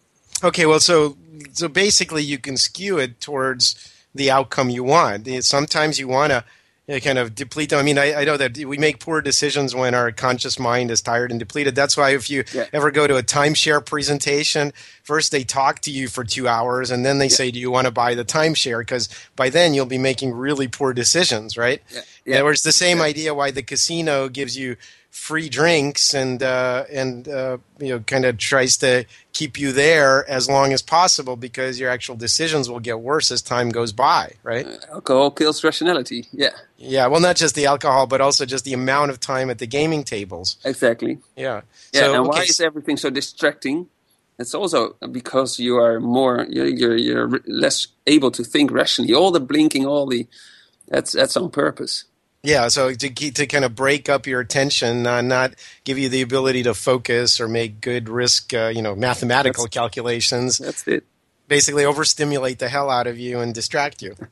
Okay, 0.42 0.66
well, 0.66 0.80
so 0.80 1.16
so 1.52 1.68
basically, 1.68 2.22
you 2.22 2.38
can 2.38 2.56
skew 2.56 2.98
it 2.98 3.20
towards 3.20 3.92
the 4.14 4.30
outcome 4.30 4.70
you 4.70 4.82
want. 4.82 5.28
Sometimes 5.44 5.98
you 5.98 6.08
want 6.08 6.30
to 6.32 6.44
Uh, 6.90 6.98
kind 6.98 7.18
of 7.18 7.34
deplete 7.34 7.70
them. 7.70 7.78
I 7.78 7.82
mean, 7.82 7.98
I, 7.98 8.14
I 8.14 8.24
know 8.24 8.36
that 8.36 8.56
we 8.56 8.76
make 8.76 8.98
poor 8.98 9.20
decisions 9.20 9.74
when 9.74 9.94
our 9.94 10.10
conscious 10.10 10.58
mind 10.58 10.90
is 10.90 11.00
tired 11.00 11.30
and 11.30 11.38
depleted. 11.38 11.74
That's 11.76 11.96
why 11.96 12.10
if 12.14 12.28
you 12.28 12.42
Yeah. 12.52 12.66
ever 12.72 12.90
go 12.90 13.06
to 13.06 13.16
a 13.16 13.22
timeshare 13.22 13.84
presentation, 13.84 14.72
first 15.04 15.30
they 15.30 15.44
talk 15.44 15.80
to 15.82 15.90
you 15.90 16.08
for 16.08 16.24
two 16.24 16.48
hours, 16.48 16.90
and 16.90 17.04
then 17.06 17.18
they 17.18 17.28
say, 17.28 17.50
"Do 17.50 17.60
you 17.60 17.70
want 17.70 17.84
to 17.84 17.90
buy 17.92 18.14
the 18.14 18.24
timeshare?" 18.24 18.80
Because 18.80 19.08
by 19.36 19.50
then 19.50 19.72
you'll 19.72 19.86
be 19.86 19.98
making 19.98 20.32
really 20.32 20.66
poor 20.68 20.92
decisions, 20.92 21.56
right? 21.56 21.80
Yeah. 21.90 22.00
Yeah. 22.24 22.34
Yeah. 22.36 22.42
Or 22.42 22.50
it's 22.52 22.62
the 22.62 22.72
same 22.72 22.98
Yeah. 22.98 23.04
idea 23.04 23.34
why 23.34 23.50
the 23.52 23.62
casino 23.62 24.28
gives 24.28 24.56
you 24.58 24.76
free 25.10 25.48
drinks 25.48 26.14
and 26.14 26.42
uh, 26.42 26.84
and 26.90 27.28
uh, 27.28 27.58
you 27.78 27.88
know 27.88 28.00
kind 28.00 28.24
of 28.24 28.38
tries 28.38 28.76
to 28.78 29.04
keep 29.32 29.58
you 29.58 29.72
there 29.72 30.28
as 30.30 30.48
long 30.48 30.72
as 30.72 30.82
possible 30.82 31.36
because 31.36 31.78
your 31.80 31.90
actual 31.90 32.16
decisions 32.16 32.68
will 32.70 32.80
get 32.80 33.00
worse 33.00 33.30
as 33.30 33.42
time 33.42 33.70
goes 33.70 33.92
by, 33.92 34.32
right? 34.42 34.66
Alcohol 34.90 35.30
kills 35.30 35.62
rationality. 35.64 36.26
Yeah, 36.32 36.50
Yeah, 36.76 37.06
well, 37.08 37.20
not 37.20 37.36
just 37.36 37.54
the 37.54 37.66
alcohol, 37.66 38.06
but 38.06 38.20
also 38.20 38.46
just 38.46 38.64
the 38.64 38.72
amount 38.72 39.10
of 39.10 39.20
time 39.20 39.50
at 39.50 39.58
the 39.58 39.66
gaming 39.66 40.04
tables. 40.04 40.56
exactly. 40.64 41.18
Yeah. 41.36 41.62
Yeah, 41.92 42.00
So, 42.00 42.14
and 42.14 42.26
why 42.26 42.42
is 42.42 42.60
everything 42.60 42.96
so 42.96 43.10
distracting? 43.10 43.88
It's 44.38 44.54
also 44.54 44.96
because 45.10 45.58
you 45.58 45.76
are 45.76 46.00
more 46.00 46.46
you're, 46.48 46.66
you're 46.66 46.96
you're 46.96 47.40
less 47.46 47.88
able 48.06 48.30
to 48.30 48.42
think 48.42 48.70
rationally. 48.70 49.12
All 49.12 49.30
the 49.30 49.40
blinking, 49.40 49.84
all 49.84 50.06
the 50.06 50.26
that's 50.88 51.12
that's 51.12 51.36
on 51.36 51.50
purpose. 51.50 52.04
Yeah, 52.42 52.68
so 52.68 52.94
to 52.94 53.10
to 53.32 53.46
kind 53.46 53.64
of 53.64 53.74
break 53.74 54.08
up 54.08 54.26
your 54.26 54.40
attention, 54.40 55.06
uh, 55.06 55.20
not 55.20 55.54
give 55.84 55.98
you 55.98 56.08
the 56.08 56.22
ability 56.22 56.62
to 56.62 56.72
focus 56.72 57.38
or 57.38 57.48
make 57.48 57.82
good 57.82 58.08
risk, 58.08 58.54
uh, 58.54 58.72
you 58.74 58.80
know, 58.80 58.94
mathematical 58.94 59.66
calculations. 59.66 60.56
That's 60.56 60.86
it. 60.88 61.04
Basically, 61.48 61.84
overstimulate 61.84 62.58
the 62.58 62.68
hell 62.68 62.88
out 62.88 63.06
of 63.06 63.18
you 63.18 63.40
and 63.40 63.54
distract 63.54 64.00
you. 64.00 64.16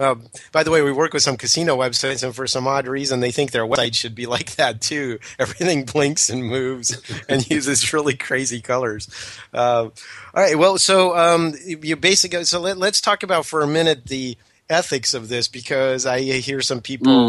Um, 0.00 0.28
by 0.50 0.62
the 0.62 0.70
way, 0.70 0.80
we 0.80 0.92
work 0.92 1.12
with 1.12 1.22
some 1.22 1.36
casino 1.36 1.76
websites, 1.76 2.24
and 2.24 2.34
for 2.34 2.46
some 2.46 2.66
odd 2.66 2.86
reason, 2.86 3.20
they 3.20 3.30
think 3.30 3.50
their 3.50 3.66
website 3.66 3.94
should 3.94 4.14
be 4.14 4.24
like 4.34 4.56
that 4.56 4.80
too. 4.80 5.18
Everything 5.38 5.84
blinks 5.84 6.30
and 6.30 6.42
moves 6.42 6.98
and 7.28 7.48
uses 7.50 7.92
really 7.92 8.16
crazy 8.16 8.62
colors. 8.62 9.08
Uh, 9.52 9.90
all 10.34 10.42
right, 10.42 10.56
well, 10.56 10.78
so 10.78 11.14
um, 11.14 11.52
you 11.66 11.96
basically 11.96 12.44
so 12.44 12.60
let, 12.60 12.78
let's 12.78 13.02
talk 13.02 13.22
about 13.22 13.44
for 13.44 13.60
a 13.60 13.66
minute 13.66 14.06
the 14.06 14.38
ethics 14.70 15.14
of 15.14 15.28
this 15.28 15.48
because 15.48 16.06
I 16.06 16.20
hear 16.22 16.62
some 16.62 16.82
people 16.82 17.20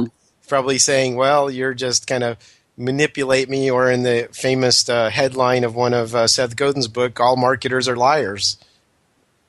probably 0.47 0.79
saying, 0.79 1.15
"Well, 1.17 1.51
you're 1.51 1.75
just 1.75 2.07
kind 2.07 2.23
of." 2.23 2.37
manipulate 2.77 3.49
me 3.49 3.71
or 3.71 3.91
in 3.91 4.03
the 4.03 4.27
famous 4.33 4.89
uh, 4.89 5.09
headline 5.09 5.63
of 5.63 5.75
one 5.75 5.93
of 5.93 6.15
uh, 6.15 6.27
Seth 6.27 6.55
Godin's 6.55 6.87
book 6.87 7.19
all 7.19 7.37
marketers 7.37 7.87
are 7.87 7.97
liars 7.97 8.57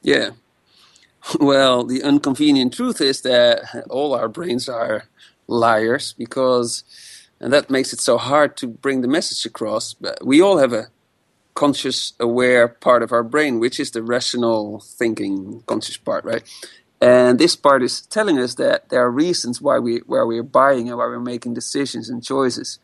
Yeah. 0.03 0.31
Well, 1.41 1.85
the 1.85 2.03
inconvenient 2.03 2.75
truth 2.75 3.01
is 3.01 3.23
that 3.23 3.87
all 3.91 4.15
our 4.15 4.29
brains 4.29 4.69
are 4.69 5.05
liars 5.49 6.15
because, 6.19 6.85
and 7.41 7.53
that 7.53 7.71
makes 7.71 7.93
it 7.93 8.01
so 8.01 8.19
hard 8.19 8.57
to 8.59 8.69
bring 8.69 9.03
the 9.03 9.09
message 9.09 9.47
across. 9.47 9.95
But 9.95 10.27
we 10.27 10.43
all 10.43 10.59
have 10.59 10.73
a 10.73 10.89
conscious, 11.55 12.15
aware 12.21 12.69
part 12.69 13.03
of 13.03 13.13
our 13.13 13.25
brain, 13.25 13.61
which 13.61 13.81
is 13.81 13.93
the 13.93 14.03
rational 14.03 14.81
thinking, 14.81 15.63
conscious 15.67 15.97
part, 15.99 16.25
right? 16.25 16.45
And 17.03 17.41
this 17.41 17.57
part 17.57 17.83
is 17.83 18.03
telling 18.03 18.38
us 18.38 18.55
that 18.55 18.88
there 18.91 19.03
are 19.03 19.11
reasons 19.11 19.61
why 19.61 19.81
we 19.81 20.03
why 20.07 20.23
we're 20.23 20.45
buying 20.45 20.88
and 20.88 20.97
why 20.97 21.07
we're 21.07 21.19
making 21.19 21.53
decisions 21.53 22.09
and 22.09 22.23
choices. 22.23 22.79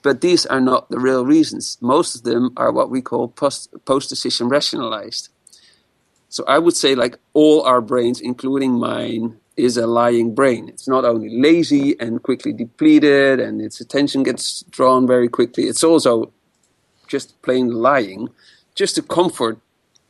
But 0.00 0.22
these 0.22 0.46
are 0.46 0.60
not 0.60 0.88
the 0.88 0.98
real 0.98 1.26
reasons. 1.26 1.76
Most 1.82 2.14
of 2.14 2.22
them 2.22 2.54
are 2.56 2.72
what 2.72 2.88
we 2.88 3.02
call 3.02 3.28
post 3.28 3.68
post 3.84 4.08
decision 4.08 4.48
rationalized. 4.48 5.28
So 6.30 6.44
I 6.48 6.58
would 6.58 6.76
say, 6.76 6.94
like 6.94 7.18
all 7.34 7.60
our 7.62 7.82
brains, 7.82 8.22
including 8.22 8.72
mine, 8.72 9.36
is 9.54 9.76
a 9.76 9.86
lying 9.86 10.34
brain. 10.34 10.70
It's 10.70 10.88
not 10.88 11.04
only 11.04 11.28
lazy 11.28 11.94
and 12.00 12.22
quickly 12.22 12.54
depleted, 12.54 13.38
and 13.38 13.60
its 13.60 13.82
attention 13.82 14.22
gets 14.22 14.62
drawn 14.70 15.06
very 15.06 15.28
quickly. 15.28 15.64
It's 15.64 15.84
also 15.84 16.32
just 17.06 17.40
plain 17.42 17.68
lying, 17.68 18.30
just 18.74 18.94
to 18.94 19.02
comfort 19.02 19.58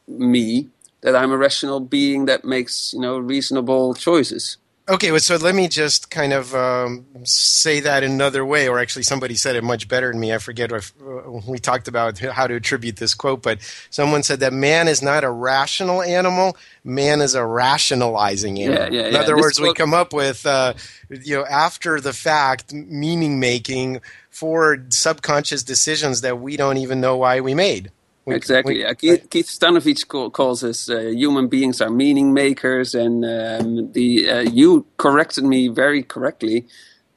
me 0.06 0.68
that 1.00 1.14
I'm 1.14 1.30
a 1.30 1.36
rational 1.36 1.80
being 1.80 2.26
that 2.26 2.44
makes 2.44 2.92
you 2.92 3.00
know 3.00 3.18
reasonable 3.18 3.94
choices. 3.94 4.58
Okay, 4.90 5.10
well, 5.10 5.20
so 5.20 5.36
let 5.36 5.54
me 5.54 5.68
just 5.68 6.10
kind 6.10 6.32
of 6.32 6.54
um, 6.54 7.04
say 7.22 7.80
that 7.80 8.02
another 8.02 8.42
way, 8.42 8.68
or 8.68 8.78
actually, 8.78 9.02
somebody 9.02 9.34
said 9.34 9.54
it 9.54 9.62
much 9.62 9.86
better 9.86 10.10
than 10.10 10.18
me. 10.18 10.32
I 10.32 10.38
forget 10.38 10.72
if 10.72 10.94
uh, 11.06 11.30
we 11.46 11.58
talked 11.58 11.88
about 11.88 12.18
how 12.18 12.46
to 12.46 12.54
attribute 12.54 12.96
this 12.96 13.12
quote, 13.12 13.42
but 13.42 13.58
someone 13.90 14.22
said 14.22 14.40
that 14.40 14.54
man 14.54 14.88
is 14.88 15.02
not 15.02 15.24
a 15.24 15.30
rational 15.30 16.00
animal; 16.00 16.56
man 16.84 17.20
is 17.20 17.34
a 17.34 17.44
rationalizing 17.44 18.58
animal. 18.62 18.94
Yeah, 18.94 19.02
yeah, 19.02 19.08
In 19.08 19.16
other 19.16 19.34
This 19.34 19.42
words, 19.42 19.60
we 19.60 19.74
come 19.74 19.92
up 19.92 20.14
with, 20.14 20.46
uh, 20.46 20.72
you 21.10 21.36
know, 21.36 21.44
after 21.44 22.00
the 22.00 22.14
fact, 22.14 22.72
meaning 22.72 23.38
making 23.38 24.00
for 24.30 24.86
subconscious 24.88 25.62
decisions 25.62 26.22
that 26.22 26.40
we 26.40 26.56
don't 26.56 26.78
even 26.78 26.98
know 26.98 27.18
why 27.18 27.40
we 27.40 27.54
made. 27.54 27.90
We- 28.28 28.36
exactly. 28.36 28.76
we- 28.76 28.82
yeah. 28.84 28.94
Keith, 28.94 29.30
Keith 29.30 29.48
Stanovich 29.48 30.08
call, 30.08 30.30
calls 30.30 30.64
us 30.64 30.90
uh, 30.90 31.00
human 31.00 31.48
beings 31.48 31.80
are 31.82 31.90
meaning 31.90 32.34
makers, 32.34 32.94
and 32.94 33.24
um, 33.24 33.92
the 33.92 34.30
uh, 34.30 34.40
you 34.40 34.86
corrected 34.98 35.44
me 35.44 35.68
very 35.68 36.02
correctly 36.04 36.66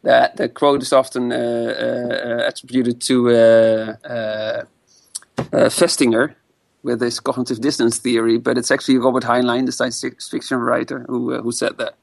that 0.04 0.38
the 0.38 0.50
quote 0.50 0.82
is 0.84 0.94
often 0.94 1.32
uh, 1.34 1.36
uh, 1.38 2.48
attributed 2.48 3.02
to 3.02 3.30
uh, 3.32 3.96
uh, 4.06 4.64
uh, 5.54 5.70
Festinger 5.70 6.36
with 6.84 7.02
his 7.02 7.20
cognitive 7.20 7.62
dissonance 7.62 8.00
theory, 8.00 8.38
but 8.40 8.58
it's 8.58 8.72
actually 8.72 8.98
Robert 9.00 9.24
Heinlein, 9.24 9.66
the 9.68 9.74
science 9.74 10.04
fiction 10.32 10.60
writer, 10.60 11.06
who 11.10 11.34
uh, 11.36 11.42
who 11.44 11.52
said 11.54 11.78
that. 11.80 11.96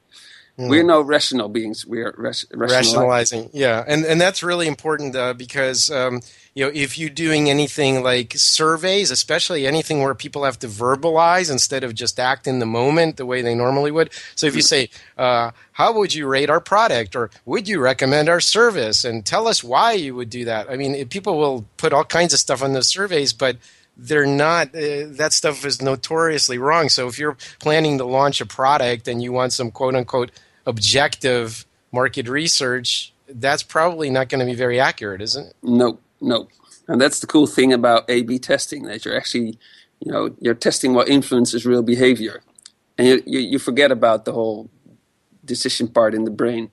We're 0.67 0.83
no 0.83 0.99
rational 1.01 1.47
beings. 1.47 1.85
We're 1.85 2.13
ras- 2.17 2.45
rationalizing. 2.53 3.49
Yeah, 3.53 3.83
and 3.87 4.03
and 4.03 4.19
that's 4.19 4.43
really 4.43 4.67
important 4.67 5.15
uh, 5.15 5.33
because 5.33 5.89
um, 5.89 6.21
you 6.53 6.65
know 6.65 6.71
if 6.73 6.99
you're 6.99 7.09
doing 7.09 7.49
anything 7.49 8.03
like 8.03 8.33
surveys, 8.35 9.09
especially 9.09 9.65
anything 9.65 10.01
where 10.01 10.13
people 10.13 10.43
have 10.43 10.59
to 10.59 10.67
verbalize 10.67 11.49
instead 11.49 11.85
of 11.85 11.95
just 11.95 12.19
act 12.19 12.45
in 12.45 12.59
the 12.59 12.65
moment 12.65 13.15
the 13.15 13.25
way 13.25 13.41
they 13.41 13.55
normally 13.55 13.89
would. 13.89 14.11
So 14.35 14.47
if 14.47 14.55
you 14.55 14.61
say, 14.61 14.89
uh, 15.17 15.51
"How 15.73 15.93
would 15.93 16.13
you 16.13 16.27
rate 16.27 16.49
our 16.49 16.59
product?" 16.59 17.15
or 17.15 17.29
"Would 17.45 17.69
you 17.69 17.79
recommend 17.79 18.27
our 18.27 18.41
service?" 18.41 19.05
and 19.05 19.25
tell 19.25 19.47
us 19.47 19.63
why 19.63 19.93
you 19.93 20.13
would 20.15 20.29
do 20.29 20.43
that. 20.43 20.69
I 20.69 20.75
mean, 20.75 21.07
people 21.07 21.37
will 21.37 21.65
put 21.77 21.93
all 21.93 22.03
kinds 22.03 22.33
of 22.33 22.39
stuff 22.39 22.61
on 22.61 22.73
those 22.73 22.87
surveys, 22.87 23.31
but 23.31 23.55
they're 23.95 24.25
not 24.25 24.67
uh, 24.75 25.07
that 25.07 25.31
stuff 25.33 25.65
is 25.65 25.81
notoriously 25.81 26.57
wrong 26.57 26.87
so 26.87 27.09
if 27.09 27.19
you're 27.19 27.35
planning 27.59 27.97
to 27.97 28.05
launch 28.05 28.39
a 28.39 28.45
product 28.45 29.09
and 29.09 29.21
you 29.21 29.33
want 29.33 29.51
some 29.51 29.69
quote 29.69 29.93
unquote 29.93 30.31
objective 30.69 31.65
market 31.91 32.27
research, 32.29 33.13
that's 33.27 33.63
probably 33.63 34.09
not 34.09 34.29
going 34.29 34.39
to 34.39 34.45
be 34.45 34.55
very 34.55 34.79
accurate, 34.79 35.21
isn't 35.21 35.47
it? 35.47 35.55
No, 35.61 35.99
no. 36.21 36.47
And 36.87 36.99
that's 37.01 37.19
the 37.19 37.27
cool 37.27 37.47
thing 37.47 37.73
about 37.73 38.09
A/B 38.09 38.39
testing 38.39 38.83
that 38.83 39.03
you're 39.03 39.17
actually, 39.17 39.59
you 39.99 40.11
know, 40.11 40.35
you're 40.39 40.55
testing 40.67 40.93
what 40.93 41.09
influences 41.09 41.65
real 41.65 41.83
behavior, 41.83 42.41
and 42.97 43.07
you, 43.07 43.23
you, 43.25 43.39
you 43.51 43.59
forget 43.59 43.91
about 43.91 44.25
the 44.25 44.33
whole 44.33 44.69
decision 45.45 45.87
part 45.87 46.13
in 46.13 46.23
the 46.23 46.31
brain. 46.31 46.71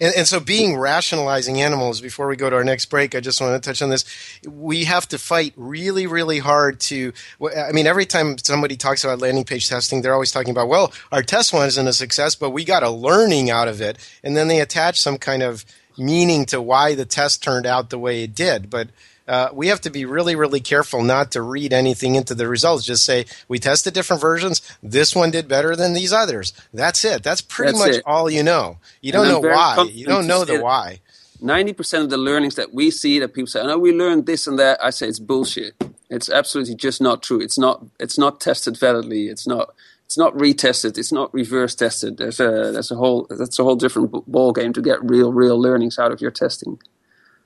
And, 0.00 0.14
and, 0.16 0.26
so, 0.26 0.40
being 0.40 0.76
rationalizing 0.76 1.60
animals, 1.60 2.00
before 2.00 2.28
we 2.28 2.36
go 2.36 2.50
to 2.50 2.56
our 2.56 2.64
next 2.64 2.86
break, 2.86 3.14
I 3.14 3.20
just 3.20 3.40
want 3.40 3.60
to 3.60 3.68
touch 3.68 3.82
on 3.82 3.90
this. 3.90 4.04
We 4.46 4.84
have 4.84 5.08
to 5.08 5.18
fight 5.18 5.52
really, 5.56 6.06
really 6.06 6.38
hard 6.38 6.80
to. 6.80 7.12
I 7.56 7.72
mean, 7.72 7.86
every 7.86 8.06
time 8.06 8.38
somebody 8.38 8.76
talks 8.76 9.04
about 9.04 9.20
landing 9.20 9.44
page 9.44 9.68
testing, 9.68 10.02
they're 10.02 10.14
always 10.14 10.32
talking 10.32 10.50
about, 10.50 10.68
well, 10.68 10.92
our 11.10 11.22
test 11.22 11.52
wasn't 11.52 11.88
a 11.88 11.92
success, 11.92 12.34
but 12.34 12.50
we 12.50 12.64
got 12.64 12.82
a 12.82 12.90
learning 12.90 13.50
out 13.50 13.68
of 13.68 13.80
it. 13.80 13.98
And 14.22 14.36
then 14.36 14.48
they 14.48 14.60
attach 14.60 15.00
some 15.00 15.18
kind 15.18 15.42
of 15.42 15.64
meaning 15.98 16.46
to 16.46 16.60
why 16.60 16.94
the 16.94 17.04
test 17.04 17.42
turned 17.42 17.66
out 17.66 17.90
the 17.90 17.98
way 17.98 18.24
it 18.24 18.34
did. 18.34 18.70
But 18.70 18.88
uh, 19.28 19.48
we 19.52 19.68
have 19.68 19.80
to 19.82 19.90
be 19.90 20.04
really, 20.04 20.34
really 20.34 20.60
careful 20.60 21.02
not 21.02 21.32
to 21.32 21.42
read 21.42 21.72
anything 21.72 22.14
into 22.14 22.34
the 22.34 22.48
results. 22.48 22.84
Just 22.84 23.04
say 23.04 23.26
we 23.48 23.58
tested 23.58 23.94
different 23.94 24.20
versions. 24.20 24.60
This 24.82 25.14
one 25.14 25.30
did 25.30 25.48
better 25.48 25.76
than 25.76 25.92
these 25.92 26.12
others. 26.12 26.52
That's 26.74 27.04
it. 27.04 27.22
That's 27.22 27.40
pretty 27.40 27.72
That's 27.72 27.86
much 27.86 27.96
it. 27.96 28.02
all 28.06 28.30
you 28.30 28.42
know. 28.42 28.78
You 29.00 29.12
don't 29.12 29.28
know 29.28 29.40
why. 29.40 29.88
You 29.90 30.06
don't 30.06 30.26
know 30.26 30.44
the 30.44 30.60
why. 30.60 31.00
Ninety 31.40 31.72
percent 31.72 32.04
of 32.04 32.10
the 32.10 32.18
learnings 32.18 32.54
that 32.54 32.72
we 32.72 32.90
see 32.90 33.18
that 33.18 33.34
people 33.34 33.48
say, 33.48 33.60
"Oh, 33.60 33.66
no, 33.66 33.78
we 33.78 33.92
learned 33.92 34.26
this 34.26 34.46
and 34.46 34.58
that," 34.60 34.82
I 34.82 34.90
say 34.90 35.08
it's 35.08 35.18
bullshit. 35.18 35.74
It's 36.08 36.28
absolutely 36.30 36.76
just 36.76 37.00
not 37.00 37.22
true. 37.22 37.40
It's 37.40 37.58
not. 37.58 37.84
It's 37.98 38.16
not 38.16 38.40
tested 38.40 38.76
validly. 38.78 39.26
It's 39.26 39.46
not. 39.46 39.74
It's 40.04 40.16
not 40.18 40.34
retested. 40.34 40.98
It's 40.98 41.10
not 41.10 41.32
reverse 41.34 41.74
tested. 41.74 42.18
There's 42.18 42.38
a. 42.38 42.70
There's 42.72 42.92
a 42.92 42.96
whole. 42.96 43.26
That's 43.28 43.58
a 43.58 43.64
whole 43.64 43.76
different 43.76 44.12
ball 44.30 44.52
game 44.52 44.72
to 44.74 44.82
get 44.82 45.02
real, 45.02 45.32
real 45.32 45.60
learnings 45.60 45.98
out 45.98 46.12
of 46.12 46.20
your 46.20 46.30
testing. 46.30 46.78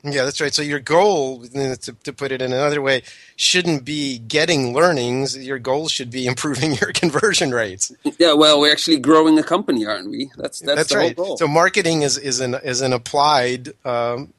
Yeah, 0.08 0.24
that's 0.24 0.40
right. 0.40 0.54
So 0.54 0.62
your 0.62 0.78
goal, 0.78 1.42
to, 1.46 1.76
to 1.76 2.12
put 2.12 2.30
it 2.30 2.40
in 2.40 2.52
another 2.52 2.80
way, 2.80 3.02
shouldn't 3.34 3.84
be 3.84 4.18
getting 4.18 4.72
learnings. 4.72 5.36
Your 5.36 5.58
goal 5.58 5.88
should 5.88 6.10
be 6.10 6.26
improving 6.32 6.74
your 6.74 6.92
conversion 6.92 7.50
rates. 7.50 7.92
Yeah, 8.18 8.34
well, 8.34 8.60
we're 8.60 8.72
actually 8.72 8.98
growing 8.98 9.38
a 9.38 9.42
company, 9.42 9.84
aren't 9.84 10.08
we? 10.10 10.30
That's 10.36 10.60
that's, 10.60 10.76
that's 10.76 10.88
the 10.90 10.96
right. 10.96 11.16
whole 11.16 11.26
goal. 11.26 11.36
So 11.38 11.48
marketing 11.48 12.02
is 12.02 12.18
is 12.18 12.40
an 12.40 12.54
is 12.54 12.82
an 12.82 12.92
applied 12.92 13.72
um, 13.84 14.32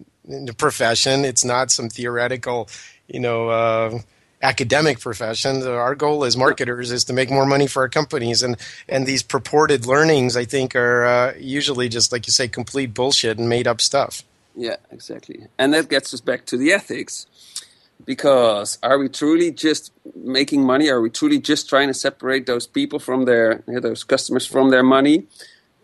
profession. 0.58 1.26
It's 1.26 1.44
not 1.44 1.72
some 1.72 1.90
theoretical, 1.90 2.70
you 3.08 3.20
know. 3.20 3.50
Uh, 3.50 4.00
academic 4.44 5.00
profession 5.00 5.64
our 5.64 5.96
goal 5.96 6.24
as 6.24 6.38
marketers 6.38 6.92
is 6.92 7.06
to 7.06 7.12
make 7.12 7.32
more 7.32 7.48
money 7.48 7.66
for 7.66 7.82
our 7.82 7.90
companies 7.90 8.44
and 8.44 8.56
and 8.88 9.08
these 9.08 9.24
purported 9.24 9.88
learnings 9.88 10.38
i 10.38 10.46
think 10.46 10.76
are 10.76 11.06
uh, 11.06 11.34
usually 11.40 11.90
just 11.90 12.12
like 12.12 12.28
you 12.28 12.32
say 12.32 12.48
complete 12.48 12.94
bullshit 12.94 13.40
and 13.40 13.50
made 13.50 13.66
up 13.66 13.82
stuff 13.82 14.24
yeah, 14.58 14.78
exactly. 14.92 15.46
And 15.60 15.74
that 15.74 15.88
gets 15.88 16.14
us 16.14 16.22
back 16.22 16.46
to 16.48 16.58
the 16.58 16.74
ethics. 16.74 17.28
Because 18.06 18.78
are 18.84 18.98
we 18.98 19.10
truly 19.10 19.52
just 19.52 19.92
making 20.16 20.64
money? 20.64 20.90
Are 20.90 21.02
we 21.02 21.10
truly 21.10 21.40
just 21.40 21.70
trying 21.70 21.88
to 21.88 21.94
separate 21.94 22.46
those 22.46 22.68
people 22.68 23.00
from 23.00 23.26
their, 23.26 23.64
you 23.68 23.74
know, 23.74 23.80
those 23.80 24.04
customers 24.04 24.46
from 24.46 24.70
their 24.70 24.84
money? 24.84 25.26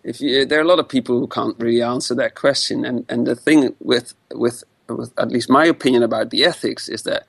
If 0.04 0.22
you, 0.22 0.42
eh, 0.42 0.46
there 0.46 0.60
are 0.60 0.64
a 0.64 0.68
lot 0.68 0.80
of 0.80 0.90
people 0.90 1.20
who 1.20 1.28
can't 1.28 1.56
really 1.60 1.82
answer 1.82 2.14
that 2.16 2.36
question. 2.36 2.86
And, 2.86 3.06
and 3.10 3.26
the 3.26 3.36
thing 3.36 3.76
with, 3.80 4.14
with, 4.34 4.64
with 4.88 5.12
at 5.18 5.32
least 5.32 5.50
my 5.50 5.66
opinion 5.66 6.04
about 6.04 6.30
the 6.30 6.46
ethics 6.46 6.90
is 6.90 7.04
that 7.04 7.26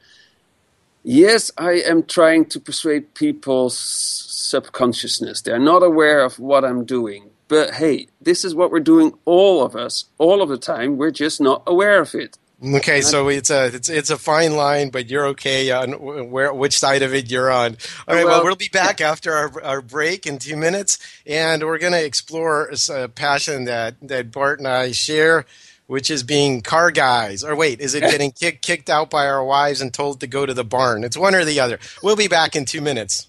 yes, 1.03 1.51
I 1.57 1.73
am 1.73 2.03
trying 2.03 2.47
to 2.47 2.61
persuade 2.61 3.15
people's 3.15 3.79
subconsciousness. 3.79 5.43
They're 5.43 5.59
not 5.59 5.83
aware 5.83 6.25
of 6.25 6.39
what 6.39 6.65
I'm 6.65 6.85
doing, 6.85 7.31
but 7.49 7.75
hey, 7.75 8.09
this 8.21 8.45
is 8.45 8.55
what 8.55 8.71
we're 8.71 8.81
doing, 8.81 9.15
all 9.25 9.63
of 9.63 9.77
us, 9.77 10.07
all 10.19 10.43
of 10.43 10.49
the 10.49 10.59
time. 10.59 10.97
We're 10.97 11.11
just 11.11 11.41
not 11.41 11.63
aware 11.67 12.01
of 12.01 12.15
it. 12.15 12.39
Okay, 12.63 13.03
so 13.03 13.29
it's 13.29 13.51
a 13.51 13.67
it's 13.67 13.91
it's 13.91 14.11
a 14.11 14.17
fine 14.17 14.57
line, 14.57 14.89
but 14.89 15.11
you're 15.11 15.27
okay 15.29 15.71
on 15.71 15.93
where 16.31 16.55
which 16.55 16.79
side 16.79 17.03
of 17.03 17.13
it 17.13 17.31
you're 17.31 17.51
on. 17.51 17.77
All 18.09 18.15
right, 18.15 18.25
well, 18.25 18.37
well 18.37 18.45
we'll 18.45 18.57
be 18.57 18.71
back 18.73 19.01
after 19.01 19.35
our, 19.35 19.63
our 19.63 19.83
break 19.83 20.27
in 20.27 20.39
two 20.39 20.57
minutes, 20.57 20.99
and 21.27 21.63
we're 21.63 21.79
going 21.79 21.93
to 21.93 22.05
explore 22.05 22.73
a 22.91 23.09
passion 23.09 23.65
that 23.65 23.97
that 24.03 24.33
Bart 24.33 24.61
and 24.61 24.69
I 24.69 24.93
share, 24.93 25.45
which 25.89 26.11
is 26.11 26.23
being 26.23 26.63
car 26.63 26.91
guys. 26.91 27.45
Or 27.45 27.55
wait, 27.55 27.81
is 27.81 27.95
it 27.95 28.01
getting 28.11 28.33
kicked 28.33 28.63
kicked 28.63 28.89
out 28.89 29.11
by 29.11 29.27
our 29.27 29.45
wives 29.45 29.83
and 29.83 29.93
told 29.93 30.21
to 30.21 30.27
go 30.27 30.47
to 30.47 30.55
the 30.55 30.65
barn? 30.65 31.05
It's 31.05 31.19
one 31.19 31.35
or 31.35 31.45
the 31.45 31.61
other. 31.61 31.79
We'll 32.03 32.17
be 32.17 32.29
back 32.29 32.57
in 32.57 32.65
two 32.65 32.81
minutes. 32.81 33.29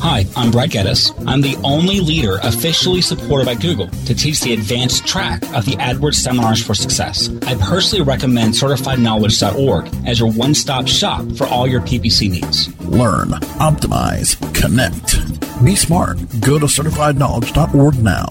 Hi, 0.00 0.24
I'm 0.36 0.52
Brad 0.52 0.70
Geddes. 0.70 1.12
I'm 1.26 1.40
the 1.40 1.56
only 1.64 1.98
leader 1.98 2.38
officially 2.44 3.00
supported 3.00 3.46
by 3.46 3.56
Google 3.56 3.88
to 3.88 4.14
teach 4.14 4.40
the 4.40 4.52
advanced 4.52 5.04
track 5.06 5.42
of 5.54 5.64
the 5.64 5.72
AdWords 5.72 6.14
Seminars 6.14 6.64
for 6.64 6.72
Success. 6.72 7.28
I 7.46 7.56
personally 7.56 8.04
recommend 8.04 8.54
CertifiedKnowledge.org 8.54 9.90
as 10.06 10.20
your 10.20 10.30
one 10.30 10.54
stop 10.54 10.86
shop 10.86 11.28
for 11.32 11.48
all 11.48 11.66
your 11.66 11.80
PPC 11.80 12.30
needs. 12.30 12.68
Learn, 12.82 13.30
optimize, 13.58 14.36
connect. 14.54 15.18
Be 15.64 15.74
smart. 15.74 16.18
Go 16.40 16.60
to 16.60 16.66
CertifiedKnowledge.org 16.66 17.98
now. 17.98 18.28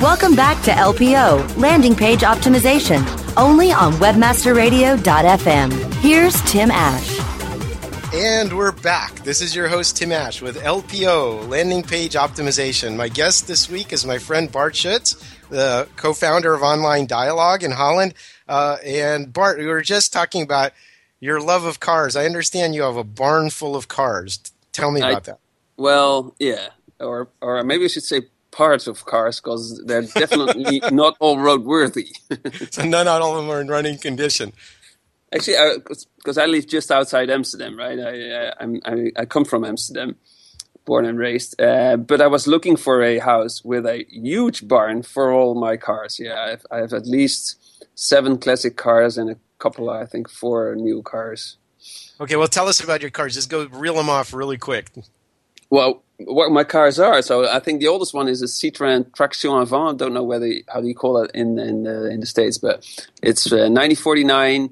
Welcome 0.00 0.34
back 0.34 0.62
to 0.64 0.70
LPO, 0.70 1.58
Landing 1.58 1.94
Page 1.94 2.20
Optimization, 2.20 3.04
only 3.36 3.70
on 3.70 3.92
WebmasterRadio.fm. 3.94 5.94
Here's 5.96 6.40
Tim 6.50 6.70
Ash. 6.70 7.17
And 8.14 8.56
we're 8.56 8.72
back. 8.72 9.16
This 9.16 9.42
is 9.42 9.54
your 9.54 9.68
host, 9.68 9.98
Tim 9.98 10.12
Ash, 10.12 10.40
with 10.40 10.56
LPO, 10.56 11.46
Landing 11.46 11.82
Page 11.82 12.14
Optimization. 12.14 12.96
My 12.96 13.08
guest 13.08 13.46
this 13.46 13.68
week 13.68 13.92
is 13.92 14.06
my 14.06 14.16
friend 14.16 14.50
Bart 14.50 14.74
Schutz, 14.74 15.14
the 15.50 15.86
co 15.96 16.14
founder 16.14 16.54
of 16.54 16.62
Online 16.62 17.06
Dialogue 17.06 17.62
in 17.62 17.70
Holland. 17.70 18.14
Uh, 18.48 18.78
and 18.82 19.30
Bart, 19.30 19.58
we 19.58 19.66
were 19.66 19.82
just 19.82 20.10
talking 20.10 20.40
about 20.42 20.72
your 21.20 21.38
love 21.38 21.64
of 21.64 21.80
cars. 21.80 22.16
I 22.16 22.24
understand 22.24 22.74
you 22.74 22.82
have 22.82 22.96
a 22.96 23.04
barn 23.04 23.50
full 23.50 23.76
of 23.76 23.88
cars. 23.88 24.40
Tell 24.72 24.90
me 24.90 25.00
about 25.00 25.28
I, 25.28 25.32
that. 25.32 25.38
Well, 25.76 26.34
yeah. 26.38 26.68
Or, 27.00 27.28
or 27.42 27.62
maybe 27.62 27.84
I 27.84 27.88
should 27.88 28.04
say 28.04 28.22
parts 28.52 28.86
of 28.86 29.04
cars 29.04 29.38
because 29.38 29.82
they're 29.84 30.02
definitely 30.02 30.80
not 30.90 31.14
all 31.20 31.36
roadworthy. 31.36 32.08
so, 32.72 32.84
none, 32.84 33.04
not 33.04 33.20
all 33.20 33.36
of 33.36 33.44
them 33.44 33.54
are 33.54 33.60
in 33.60 33.68
running 33.68 33.98
condition. 33.98 34.54
Actually, 35.34 35.78
because 36.16 36.38
I, 36.38 36.44
I, 36.44 36.46
live 36.46 36.66
just 36.66 36.90
outside 36.90 37.28
Amsterdam, 37.28 37.78
right? 37.78 37.98
I, 37.98 38.52
I, 38.60 39.10
I, 39.14 39.24
come 39.26 39.44
from 39.44 39.62
Amsterdam, 39.64 40.16
born 40.86 41.04
and 41.04 41.18
raised. 41.18 41.60
Uh, 41.60 41.98
but 41.98 42.22
I 42.22 42.26
was 42.26 42.46
looking 42.46 42.76
for 42.76 43.02
a 43.02 43.18
house 43.18 43.62
with 43.62 43.84
a 43.84 44.06
huge 44.08 44.66
barn 44.66 45.02
for 45.02 45.30
all 45.30 45.54
my 45.54 45.76
cars. 45.76 46.18
Yeah, 46.18 46.40
I 46.40 46.48
have, 46.50 46.66
I 46.70 46.76
have 46.78 46.92
at 46.94 47.06
least 47.06 47.56
seven 47.94 48.38
classic 48.38 48.76
cars 48.76 49.18
and 49.18 49.28
a 49.28 49.36
couple, 49.58 49.90
I 49.90 50.06
think, 50.06 50.30
four 50.30 50.74
new 50.76 51.02
cars. 51.02 51.58
Okay, 52.20 52.36
well, 52.36 52.48
tell 52.48 52.66
us 52.66 52.80
about 52.80 53.02
your 53.02 53.10
cars. 53.10 53.34
Just 53.34 53.50
go 53.50 53.66
reel 53.66 53.94
them 53.94 54.08
off 54.08 54.32
really 54.32 54.56
quick. 54.56 54.90
Well, 55.68 56.02
what 56.18 56.50
my 56.50 56.64
cars 56.64 56.98
are. 56.98 57.22
So 57.22 57.48
I 57.48 57.60
think 57.60 57.80
the 57.80 57.88
oldest 57.88 58.14
one 58.14 58.28
is 58.28 58.42
a 58.42 58.46
Citroën 58.46 59.12
Traction 59.14 59.60
Avant. 59.60 59.98
Don't 59.98 60.14
know 60.14 60.22
whether 60.22 60.50
how 60.68 60.80
do 60.80 60.88
you 60.88 60.94
call 60.94 61.22
it 61.22 61.30
in 61.34 61.58
in 61.58 61.84
the, 61.84 62.10
in 62.10 62.20
the 62.20 62.26
states, 62.26 62.58
but 62.58 62.78
it's 63.22 63.46
uh, 63.52 63.68
1949 63.68 64.70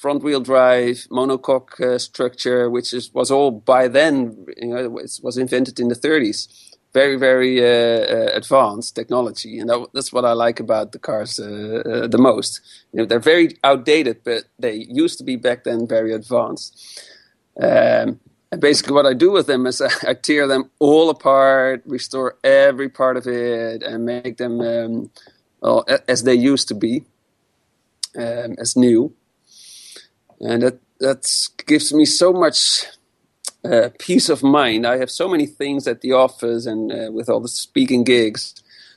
front 0.00 0.22
wheel 0.22 0.40
drive 0.40 1.06
monocoque 1.10 1.78
uh, 1.80 1.98
structure, 1.98 2.70
which 2.70 2.94
is, 2.94 3.12
was 3.12 3.30
all 3.30 3.50
by 3.50 3.86
then, 3.86 4.46
you 4.56 4.68
know, 4.68 4.98
it 4.98 5.20
was 5.22 5.36
invented 5.36 5.78
in 5.78 5.88
the 5.88 5.94
30s. 5.94 6.48
Very, 6.92 7.16
very 7.16 7.60
uh, 7.60 8.04
uh, 8.16 8.30
advanced 8.32 8.96
technology, 8.96 9.60
and 9.60 9.70
that, 9.70 9.86
that's 9.94 10.12
what 10.12 10.24
I 10.24 10.32
like 10.32 10.58
about 10.58 10.90
the 10.90 10.98
cars 10.98 11.38
uh, 11.38 11.82
uh, 11.86 12.08
the 12.08 12.18
most. 12.18 12.60
You 12.92 12.98
know, 12.98 13.06
they're 13.06 13.20
very 13.20 13.56
outdated, 13.62 14.24
but 14.24 14.44
they 14.58 14.86
used 14.88 15.16
to 15.18 15.24
be 15.24 15.36
back 15.36 15.62
then 15.62 15.86
very 15.86 16.12
advanced. 16.12 16.72
Um, 17.62 18.18
and 18.50 18.60
basically, 18.60 18.94
what 18.94 19.06
I 19.06 19.14
do 19.14 19.30
with 19.30 19.46
them 19.46 19.66
is 19.66 19.80
I, 19.80 19.90
I, 20.08 20.14
tear 20.14 20.48
them 20.48 20.68
all 20.80 21.10
apart, 21.10 21.84
restore 21.86 22.38
every 22.42 22.88
part 22.88 23.16
of 23.16 23.28
it, 23.28 23.84
and 23.84 24.04
make 24.04 24.38
them 24.38 24.60
um, 24.60 25.10
well, 25.60 25.84
as 26.08 26.24
they 26.24 26.34
used 26.34 26.66
to 26.68 26.74
be, 26.74 27.04
um, 28.16 28.56
as 28.58 28.74
new 28.76 29.14
and 30.40 30.62
that 30.62 30.78
that 31.00 31.26
gives 31.66 31.92
me 31.92 32.04
so 32.04 32.32
much 32.32 32.84
uh, 33.64 33.90
peace 33.98 34.28
of 34.28 34.42
mind. 34.42 34.86
I 34.86 34.98
have 34.98 35.10
so 35.10 35.28
many 35.28 35.46
things 35.46 35.86
at 35.86 36.00
the 36.00 36.12
office 36.12 36.66
and 36.66 36.92
uh, 36.92 37.10
with 37.12 37.28
all 37.28 37.40
the 37.40 37.48
speaking 37.48 38.04
gigs. 38.04 38.54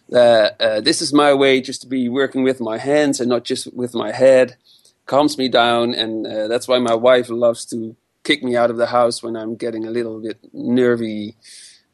that 0.10 0.60
uh, 0.62 0.82
this 0.82 1.02
is 1.02 1.14
my 1.14 1.34
way 1.34 1.62
just 1.62 1.82
to 1.82 1.88
be 1.88 2.10
working 2.10 2.44
with 2.44 2.60
my 2.60 2.78
hands 2.78 3.20
and 3.20 3.30
not 3.30 3.44
just 3.46 3.74
with 3.74 3.94
my 3.94 4.12
head. 4.12 4.58
Calms 5.06 5.38
me 5.38 5.50
down, 5.50 5.94
and 5.94 6.26
uh, 6.26 6.48
that's 6.48 6.68
why 6.68 6.80
my 6.80 6.94
wife 6.94 7.30
loves 7.30 7.66
to 7.66 7.96
kick 8.24 8.42
me 8.42 8.56
out 8.56 8.70
of 8.70 8.78
the 8.78 8.86
house 8.86 9.22
when 9.22 9.36
I'm 9.36 9.56
getting 9.56 9.86
a 9.86 9.92
little 9.92 10.22
bit 10.22 10.40
nervy 10.54 11.36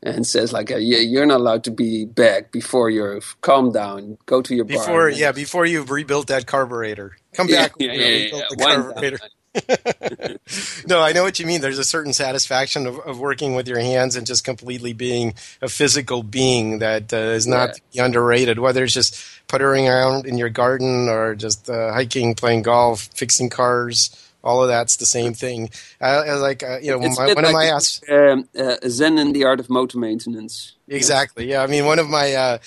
and 0.04 0.26
says 0.28 0.54
like, 0.54 0.70
"Yeah, 0.70 0.78
you're 0.78 1.26
not 1.26 1.40
allowed 1.40 1.64
to 1.64 1.72
be 1.72 2.06
back 2.06 2.52
before 2.52 2.90
you've 2.90 3.36
calmed 3.42 3.74
down. 3.74 4.18
Go 4.28 4.42
to 4.44 4.56
your 4.56 4.66
before, 4.66 5.10
yeah, 5.10 5.32
before 5.32 5.66
you've 5.66 5.90
rebuilt 5.90 6.28
that 6.28 6.46
carburetor. 6.46 7.18
Come 7.34 7.48
back. 7.48 7.74
Yeah, 7.80 7.94
yeah, 7.94 8.08
yeah, 8.08 8.38
yeah. 8.38 8.66
carburetor. 8.66 9.20
no, 10.88 11.02
I 11.02 11.12
know 11.12 11.24
what 11.24 11.40
you 11.40 11.46
mean. 11.46 11.62
There's 11.62 11.80
a 11.80 11.84
certain 11.84 12.14
satisfaction 12.14 12.86
of, 12.86 13.00
of, 13.00 13.20
working 13.20 13.56
with 13.56 13.68
your 13.68 13.80
hands 13.80 14.16
and 14.16 14.28
just 14.28 14.44
completely 14.44 14.94
being 14.94 15.34
a 15.62 15.68
physical 15.68 16.22
being 16.22 16.80
that 16.80 17.12
uh, 17.12 17.18
is 17.18 17.48
not 17.48 17.80
yeah. 17.92 18.06
underrated. 18.06 18.60
Whether 18.60 18.84
it's 18.84 18.94
just 18.94 19.20
puttering 19.48 19.88
around 19.88 20.28
in 20.28 20.38
your 20.38 20.50
garden 20.50 21.10
or 21.10 21.34
just 21.34 21.70
uh, 21.70 21.92
hiking, 21.92 22.36
playing 22.36 22.62
golf, 22.62 23.10
fixing 23.14 23.50
cars, 23.50 24.16
all 24.44 24.62
of 24.62 24.70
that's 24.70 24.98
the 24.98 25.06
same 25.06 25.34
thing. 25.34 25.70
Uh, 26.00 26.38
like 26.40 26.64
uh, 26.64 26.78
you 26.82 26.92
know, 26.92 27.04
it's 27.04 27.18
my, 27.18 27.28
one 27.28 27.36
like 27.36 27.46
of 27.46 27.54
my 27.54 27.66
asks, 27.66 28.02
um, 28.10 28.48
uh, 28.58 28.76
Zen 28.88 29.18
in 29.18 29.34
the 29.34 29.46
art 29.46 29.60
of 29.60 29.70
motor 29.70 29.98
maintenance. 29.98 30.76
Exactly. 30.88 31.50
Yeah. 31.50 31.62
I 31.62 31.68
mean, 31.68 31.86
one 31.86 32.00
of 32.00 32.10
my 32.10 32.34
uh, 32.34 32.58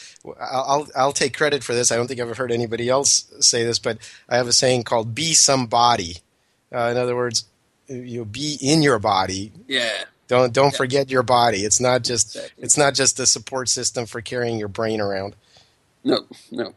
I'll 0.40 0.88
I'll 0.97 1.12
take 1.12 1.37
credit 1.37 1.64
for 1.64 1.75
this. 1.75 1.90
I 1.90 1.97
don't 1.97 2.09
think 2.09 2.21
I've 2.21 2.29
ever 2.29 2.35
heard 2.35 2.53
anybody 2.53 2.88
else 2.88 3.33
say 3.40 3.64
this, 3.64 3.79
but 3.79 3.99
I 4.29 4.37
have 4.37 4.49
a 4.49 4.53
saying 4.53 4.83
called 4.85 5.14
"be 5.14 5.33
somebody." 5.33 6.18
Uh, 6.72 6.88
in 6.90 6.96
other 6.96 7.16
words, 7.16 7.44
you 7.88 8.18
know, 8.18 8.24
be 8.24 8.58
in 8.61 8.82
your 8.82 8.98
body. 8.98 9.52
Yeah. 9.66 10.04
Don't 10.28 10.52
don't 10.52 10.72
yeah. 10.72 10.78
forget 10.78 11.11
your 11.11 11.22
body. 11.22 11.58
It's 11.58 11.80
not 11.80 12.04
just 12.04 12.37
exactly. 12.37 12.64
it's 12.64 12.78
not 12.78 12.94
just 12.94 13.20
a 13.20 13.26
support 13.26 13.68
system 13.68 14.06
for 14.06 14.20
carrying 14.20 14.58
your 14.58 14.68
brain 14.68 15.00
around. 15.00 15.37
No, 16.04 16.26
no. 16.50 16.64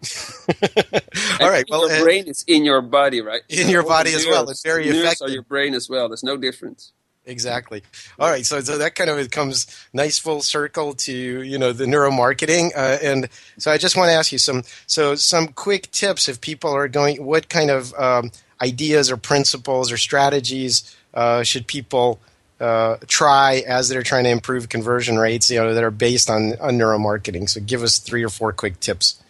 All 1.40 1.50
right. 1.50 1.66
Well, 1.70 1.90
your 1.90 2.00
uh, 2.00 2.04
brain 2.04 2.28
is 2.28 2.44
in 2.48 2.64
your 2.64 2.82
body, 2.82 3.22
right? 3.22 3.42
In 3.50 3.70
your 3.70 3.84
body 3.84 4.14
as 4.14 4.26
well. 4.26 4.48
It's 4.50 4.62
very 4.62 4.88
effective. 4.88 5.28
Or 5.28 5.32
your 5.32 5.42
brain 5.42 5.74
as 5.74 5.90
well. 5.90 6.10
There's 6.10 6.24
no 6.24 6.38
difference. 6.38 6.92
Exactly. 7.26 7.82
All 8.20 8.30
right. 8.30 8.46
So, 8.46 8.62
so 8.62 8.78
that 8.78 8.94
kind 8.94 9.10
of 9.10 9.32
comes 9.32 9.66
nice 9.94 10.20
full 10.20 10.42
circle 10.42 10.94
to 10.94 11.12
you 11.42 11.58
know 11.58 11.74
the 11.74 11.86
neuromarketing, 11.86 12.72
uh, 12.76 13.00
and 13.02 13.30
so 13.58 13.72
I 13.72 13.78
just 13.78 13.98
want 13.98 14.10
to 14.10 14.14
ask 14.14 14.32
you 14.32 14.38
some 14.38 14.64
so 14.86 15.16
some 15.16 15.48
quick 15.48 15.90
tips 15.92 16.30
if 16.30 16.40
people 16.40 16.72
are 16.72 16.88
going. 16.88 17.24
What 17.24 17.50
kind 17.50 17.72
of 17.72 17.94
um, 17.96 18.32
ideas 18.62 19.12
or 19.12 19.18
principles 19.18 19.92
or 19.92 19.98
strategies 19.98 20.96
uh, 21.14 21.44
should 21.44 21.68
people 21.68 22.20
uh, 22.60 22.98
try 23.08 23.64
as 23.68 23.90
they're 23.90 24.04
trying 24.04 24.24
to 24.24 24.30
improve 24.30 24.70
conversion 24.70 25.18
rates, 25.18 25.50
you 25.50 25.60
know, 25.60 25.74
that 25.74 25.84
are 25.84 25.92
based 25.92 26.30
on, 26.30 26.54
on 26.60 26.78
neuromarketing? 26.78 27.50
So 27.50 27.60
give 27.62 27.84
us 27.84 28.00
three 28.00 28.24
or 28.24 28.30
four 28.30 28.54
quick 28.54 28.80
tips. 28.80 29.22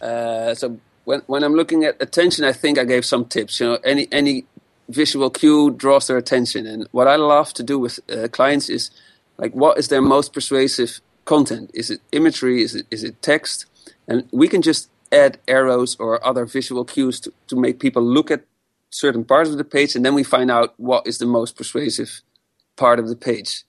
Uh, 0.00 0.54
so 0.54 0.78
when, 1.04 1.22
when 1.26 1.42
I'm 1.42 1.54
looking 1.54 1.84
at 1.84 2.00
attention, 2.00 2.44
I 2.44 2.52
think 2.52 2.78
I 2.78 2.84
gave 2.84 3.04
some 3.04 3.24
tips. 3.24 3.60
You 3.60 3.66
know, 3.66 3.78
any 3.84 4.08
any 4.12 4.44
visual 4.88 5.30
cue 5.30 5.70
draws 5.70 6.06
their 6.06 6.16
attention, 6.16 6.66
and 6.66 6.88
what 6.92 7.08
I 7.08 7.16
love 7.16 7.52
to 7.54 7.62
do 7.62 7.78
with 7.78 8.00
uh, 8.10 8.28
clients 8.28 8.68
is 8.68 8.90
like, 9.38 9.52
what 9.52 9.78
is 9.78 9.88
their 9.88 10.02
most 10.02 10.32
persuasive 10.32 11.00
content? 11.24 11.70
Is 11.74 11.90
it 11.90 12.00
imagery? 12.12 12.62
Is 12.62 12.74
it 12.74 12.86
is 12.90 13.04
it 13.04 13.22
text? 13.22 13.66
And 14.06 14.28
we 14.32 14.48
can 14.48 14.62
just 14.62 14.88
add 15.12 15.38
arrows 15.46 15.96
or 15.98 16.24
other 16.26 16.46
visual 16.46 16.84
cues 16.84 17.20
to, 17.20 17.32
to 17.46 17.56
make 17.56 17.78
people 17.80 18.02
look 18.02 18.30
at 18.30 18.44
certain 18.90 19.24
parts 19.24 19.50
of 19.50 19.58
the 19.58 19.64
page, 19.64 19.94
and 19.94 20.04
then 20.04 20.14
we 20.14 20.24
find 20.24 20.50
out 20.50 20.74
what 20.76 21.06
is 21.06 21.18
the 21.18 21.26
most 21.26 21.56
persuasive 21.56 22.22
part 22.76 22.98
of 22.98 23.08
the 23.08 23.16
page. 23.16 23.64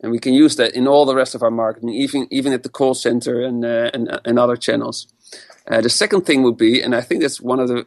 And 0.00 0.10
we 0.12 0.18
can 0.18 0.34
use 0.34 0.56
that 0.56 0.74
in 0.74 0.88
all 0.88 1.04
the 1.04 1.14
rest 1.14 1.34
of 1.34 1.42
our 1.42 1.50
marketing, 1.50 1.90
even 1.90 2.26
even 2.30 2.52
at 2.52 2.62
the 2.62 2.68
call 2.68 2.94
center 2.94 3.40
and 3.40 3.64
uh, 3.64 3.90
and, 3.94 4.20
and 4.24 4.38
other 4.38 4.56
channels. 4.56 5.06
Uh, 5.70 5.80
the 5.80 5.88
second 5.88 6.22
thing 6.22 6.42
would 6.42 6.56
be, 6.56 6.82
and 6.82 6.94
I 6.94 7.00
think 7.00 7.22
that's 7.22 7.40
one 7.40 7.60
of 7.60 7.68
the 7.68 7.86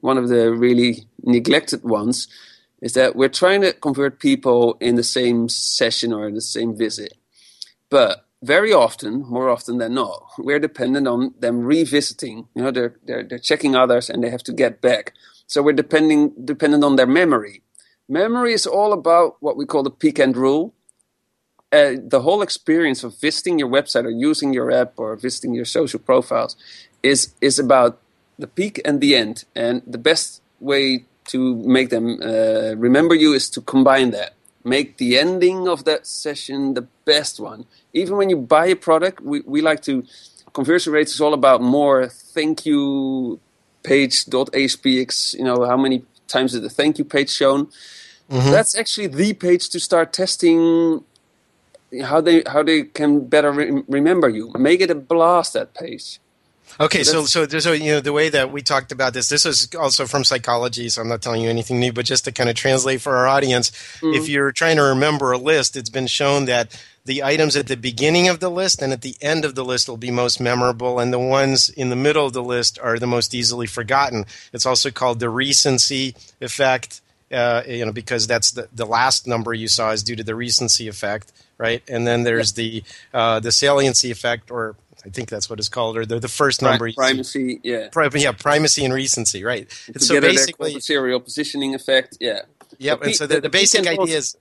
one 0.00 0.18
of 0.18 0.28
the 0.28 0.52
really 0.52 1.06
neglected 1.22 1.82
ones, 1.82 2.28
is 2.80 2.92
that 2.92 3.16
we're 3.16 3.28
trying 3.28 3.62
to 3.62 3.72
convert 3.72 4.18
people 4.18 4.76
in 4.80 4.96
the 4.96 5.02
same 5.02 5.48
session 5.48 6.12
or 6.12 6.28
in 6.28 6.34
the 6.34 6.42
same 6.42 6.76
visit, 6.76 7.14
but 7.88 8.23
very 8.44 8.72
often, 8.72 9.22
more 9.22 9.48
often 9.48 9.78
than 9.78 9.94
not, 9.94 10.22
we're 10.38 10.58
dependent 10.58 11.08
on 11.08 11.34
them 11.38 11.64
revisiting. 11.64 12.46
You 12.54 12.62
know, 12.62 12.70
they're, 12.70 12.94
they're, 13.06 13.22
they're 13.22 13.38
checking 13.38 13.74
others 13.74 14.10
and 14.10 14.22
they 14.22 14.30
have 14.30 14.42
to 14.44 14.52
get 14.52 14.80
back. 14.80 15.14
So 15.46 15.62
we're 15.62 15.72
depending, 15.72 16.32
dependent 16.44 16.84
on 16.84 16.96
their 16.96 17.06
memory. 17.06 17.62
Memory 18.08 18.52
is 18.52 18.66
all 18.66 18.92
about 18.92 19.36
what 19.40 19.56
we 19.56 19.64
call 19.64 19.82
the 19.82 19.90
peak 19.90 20.18
end 20.18 20.36
rule. 20.36 20.74
Uh, 21.72 21.94
the 21.98 22.20
whole 22.20 22.42
experience 22.42 23.02
of 23.02 23.18
visiting 23.18 23.58
your 23.58 23.68
website 23.68 24.04
or 24.04 24.10
using 24.10 24.52
your 24.52 24.70
app 24.70 24.92
or 24.98 25.16
visiting 25.16 25.54
your 25.54 25.64
social 25.64 25.98
profiles 25.98 26.56
is, 27.02 27.34
is 27.40 27.58
about 27.58 28.00
the 28.38 28.46
peak 28.46 28.80
and 28.84 29.00
the 29.00 29.16
end. 29.16 29.44
And 29.56 29.82
the 29.86 29.98
best 29.98 30.42
way 30.60 31.06
to 31.28 31.56
make 31.56 31.88
them 31.88 32.20
uh, 32.22 32.74
remember 32.76 33.14
you 33.14 33.32
is 33.32 33.48
to 33.50 33.60
combine 33.62 34.10
that 34.10 34.34
make 34.64 34.96
the 34.96 35.18
ending 35.18 35.68
of 35.68 35.84
that 35.84 36.06
session 36.06 36.74
the 36.74 36.86
best 37.04 37.38
one. 37.38 37.66
Even 37.92 38.16
when 38.16 38.30
you 38.30 38.36
buy 38.36 38.66
a 38.66 38.74
product, 38.74 39.20
we, 39.20 39.40
we 39.40 39.60
like 39.60 39.82
to 39.82 40.04
conversion 40.52 40.92
rates 40.92 41.14
is 41.14 41.20
all 41.20 41.34
about 41.34 41.60
more 41.60 42.08
thank 42.08 42.64
you 42.64 43.38
page 43.82 44.24
dot 44.26 44.50
aspx. 44.52 45.34
You 45.34 45.44
know 45.44 45.64
how 45.66 45.76
many 45.76 46.04
times 46.26 46.54
is 46.54 46.62
the 46.62 46.70
thank 46.70 46.98
you 46.98 47.04
page 47.04 47.30
shown? 47.30 47.66
Mm-hmm. 48.30 48.50
That's 48.50 48.76
actually 48.76 49.08
the 49.08 49.34
page 49.34 49.68
to 49.68 49.78
start 49.78 50.12
testing 50.12 51.04
how 52.02 52.20
they 52.20 52.42
how 52.46 52.62
they 52.62 52.84
can 52.84 53.26
better 53.26 53.52
re- 53.52 53.82
remember 53.86 54.28
you. 54.28 54.50
Make 54.58 54.80
it 54.80 54.90
a 54.90 54.94
blast 54.94 55.52
that 55.52 55.74
page. 55.74 56.18
Okay, 56.80 57.04
so 57.04 57.24
so 57.24 57.46
so 57.46 57.72
you 57.72 57.92
know 57.92 58.00
the 58.00 58.12
way 58.12 58.28
that 58.30 58.50
we 58.50 58.60
talked 58.60 58.90
about 58.90 59.12
this. 59.12 59.28
This 59.28 59.46
is 59.46 59.68
also 59.78 60.06
from 60.06 60.24
psychology, 60.24 60.88
so 60.88 61.02
I'm 61.02 61.08
not 61.08 61.22
telling 61.22 61.42
you 61.42 61.48
anything 61.48 61.78
new, 61.78 61.92
but 61.92 62.04
just 62.04 62.24
to 62.24 62.32
kind 62.32 62.50
of 62.50 62.56
translate 62.56 63.00
for 63.00 63.16
our 63.16 63.28
audience, 63.28 63.70
mm-hmm. 63.70 64.14
if 64.14 64.28
you're 64.28 64.50
trying 64.50 64.76
to 64.76 64.82
remember 64.82 65.32
a 65.32 65.38
list, 65.38 65.76
it's 65.76 65.90
been 65.90 66.08
shown 66.08 66.46
that 66.46 66.76
the 67.04 67.22
items 67.22 67.54
at 67.54 67.66
the 67.66 67.76
beginning 67.76 68.28
of 68.28 68.40
the 68.40 68.50
list 68.50 68.82
and 68.82 68.92
at 68.92 69.02
the 69.02 69.16
end 69.20 69.44
of 69.44 69.54
the 69.54 69.64
list 69.64 69.88
will 69.88 69.96
be 69.96 70.10
most 70.10 70.40
memorable, 70.40 70.98
and 70.98 71.12
the 71.12 71.18
ones 71.18 71.68
in 71.68 71.90
the 71.90 71.96
middle 71.96 72.26
of 72.26 72.32
the 72.32 72.42
list 72.42 72.78
are 72.82 72.98
the 72.98 73.06
most 73.06 73.34
easily 73.34 73.66
forgotten. 73.66 74.24
It's 74.52 74.66
also 74.66 74.90
called 74.90 75.20
the 75.20 75.28
recency 75.28 76.16
effect, 76.40 77.02
uh, 77.30 77.62
you 77.68 77.84
know, 77.84 77.92
because 77.92 78.26
that's 78.26 78.52
the, 78.52 78.68
the 78.72 78.86
last 78.86 79.26
number 79.26 79.52
you 79.52 79.68
saw 79.68 79.90
is 79.90 80.02
due 80.02 80.16
to 80.16 80.24
the 80.24 80.34
recency 80.34 80.88
effect, 80.88 81.30
right? 81.58 81.82
And 81.88 82.06
then 82.06 82.22
there's 82.22 82.54
the 82.54 82.82
uh, 83.12 83.38
the 83.40 83.52
saliency 83.52 84.10
effect, 84.10 84.50
or 84.50 84.74
I 85.04 85.10
think 85.10 85.28
that's 85.28 85.50
what 85.50 85.58
it's 85.58 85.68
called, 85.68 85.98
or 85.98 86.06
the, 86.06 86.18
the 86.18 86.28
first 86.28 86.62
number. 86.62 86.90
primacy, 86.92 87.60
yeah. 87.62 87.88
Pri- 87.92 88.08
yeah, 88.14 88.32
primacy 88.32 88.84
and 88.84 88.94
recency, 88.94 89.44
right? 89.44 89.70
so 89.98 90.20
basically, 90.20 90.74
the 90.74 90.80
serial 90.80 91.20
positioning 91.20 91.74
effect, 91.74 92.16
yeah. 92.20 92.40
Yep, 92.78 93.02
and 93.02 93.14
so 93.14 93.26
the, 93.26 93.40
the 93.40 93.50
basic 93.50 93.86
idea 93.86 94.16
is 94.16 94.36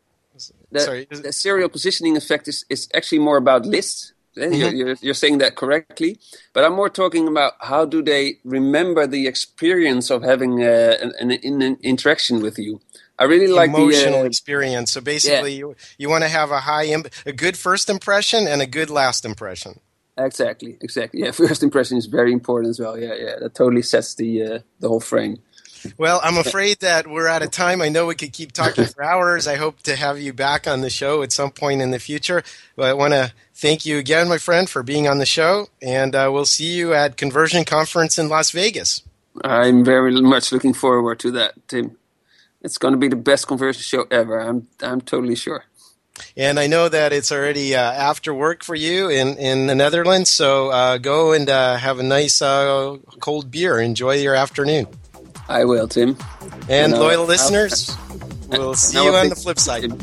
the, 0.71 0.79
Sorry. 0.79 1.07
the 1.09 1.31
serial 1.31 1.69
positioning 1.69 2.17
effect 2.17 2.47
is, 2.47 2.65
is 2.69 2.89
actually 2.93 3.19
more 3.19 3.37
about 3.37 3.65
lists. 3.65 4.13
Eh, 4.35 4.41
mm-hmm. 4.41 4.53
You're, 4.53 4.73
you're, 4.73 4.95
you're, 5.01 5.13
saying 5.13 5.37
that 5.39 5.55
correctly, 5.55 6.17
but 6.53 6.63
I'm 6.63 6.73
more 6.73 6.89
talking 6.89 7.27
about 7.27 7.53
how 7.59 7.85
do 7.85 8.01
they 8.01 8.39
remember 8.43 9.05
the 9.05 9.27
experience 9.27 10.09
of 10.09 10.23
having 10.23 10.63
uh, 10.63 10.97
an, 11.19 11.31
an, 11.31 11.61
an, 11.61 11.77
interaction 11.83 12.41
with 12.41 12.57
you. 12.57 12.81
I 13.19 13.25
really 13.25 13.47
like 13.47 13.69
emotional 13.69 14.19
the, 14.19 14.21
uh, 14.21 14.23
experience. 14.23 14.91
So 14.91 15.01
basically, 15.01 15.51
yeah. 15.51 15.59
you 15.59 15.75
you 15.99 16.09
want 16.09 16.23
to 16.23 16.29
have 16.29 16.49
a 16.49 16.61
high, 16.61 16.85
Im- 16.85 17.05
a 17.27 17.31
good 17.31 17.55
first 17.55 17.91
impression 17.91 18.47
and 18.47 18.59
a 18.59 18.65
good 18.65 18.89
last 18.89 19.23
impression. 19.23 19.79
Exactly, 20.17 20.77
exactly. 20.81 21.21
Yeah, 21.21 21.31
first 21.31 21.63
impression 21.63 21.97
is 21.97 22.05
very 22.05 22.31
important 22.31 22.69
as 22.69 22.79
well. 22.79 22.97
Yeah, 22.97 23.15
yeah, 23.15 23.35
that 23.39 23.55
totally 23.55 23.81
sets 23.81 24.15
the 24.15 24.43
uh, 24.43 24.59
the 24.79 24.87
whole 24.87 24.99
frame. 24.99 25.39
Well, 25.97 26.21
I'm 26.23 26.37
afraid 26.37 26.79
that 26.79 27.07
we're 27.07 27.27
out 27.27 27.41
of 27.41 27.51
time. 27.51 27.81
I 27.81 27.89
know 27.89 28.05
we 28.05 28.15
could 28.15 28.31
keep 28.31 28.53
talking 28.53 28.85
for 28.85 29.03
hours. 29.03 29.47
I 29.47 29.55
hope 29.55 29.81
to 29.83 29.97
have 29.97 30.19
you 30.19 30.31
back 30.31 30.65
on 30.65 30.79
the 30.79 30.89
show 30.89 31.21
at 31.23 31.33
some 31.33 31.51
point 31.51 31.81
in 31.81 31.91
the 31.91 31.99
future. 31.99 32.41
But 32.77 32.85
I 32.85 32.93
want 32.93 33.13
to 33.13 33.33
thank 33.53 33.85
you 33.85 33.97
again, 33.97 34.29
my 34.29 34.37
friend, 34.37 34.69
for 34.69 34.81
being 34.81 35.09
on 35.09 35.17
the 35.17 35.25
show, 35.25 35.67
and 35.81 36.15
uh, 36.15 36.29
we'll 36.31 36.45
see 36.45 36.73
you 36.73 36.93
at 36.93 37.17
Conversion 37.17 37.65
Conference 37.65 38.17
in 38.17 38.29
Las 38.29 38.51
Vegas. 38.51 39.01
I'm 39.43 39.83
very 39.83 40.21
much 40.21 40.51
looking 40.51 40.73
forward 40.73 41.19
to 41.19 41.31
that, 41.31 41.67
Tim. 41.67 41.97
It's 42.61 42.77
going 42.77 42.93
to 42.93 42.97
be 42.97 43.09
the 43.09 43.17
best 43.17 43.47
conversion 43.47 43.81
show 43.81 44.05
ever. 44.09 44.39
I'm 44.39 44.67
I'm 44.81 45.01
totally 45.01 45.35
sure. 45.35 45.65
And 46.37 46.59
I 46.59 46.67
know 46.67 46.89
that 46.89 47.11
it's 47.13 47.31
already 47.31 47.75
uh, 47.75 47.79
after 47.81 48.33
work 48.33 48.63
for 48.63 48.75
you 48.75 49.09
in, 49.09 49.37
in 49.37 49.67
the 49.67 49.75
Netherlands, 49.75 50.29
so 50.29 50.69
uh, 50.69 50.97
go 50.97 51.31
and 51.33 51.49
uh, 51.49 51.77
have 51.77 51.99
a 51.99 52.03
nice 52.03 52.41
uh, 52.41 52.97
cold 53.19 53.49
beer. 53.49 53.79
Enjoy 53.79 54.15
your 54.15 54.35
afternoon. 54.35 54.87
I 55.47 55.65
will, 55.65 55.87
Tim. 55.87 56.17
And, 56.69 56.93
loyal 56.93 57.25
listeners, 57.25 57.95
we'll 58.47 58.75
see 58.75 59.03
you 59.03 59.13
on 59.13 59.29
the 59.29 59.35
flip 59.35 59.59
side. 59.59 59.81
Tim. 59.81 59.99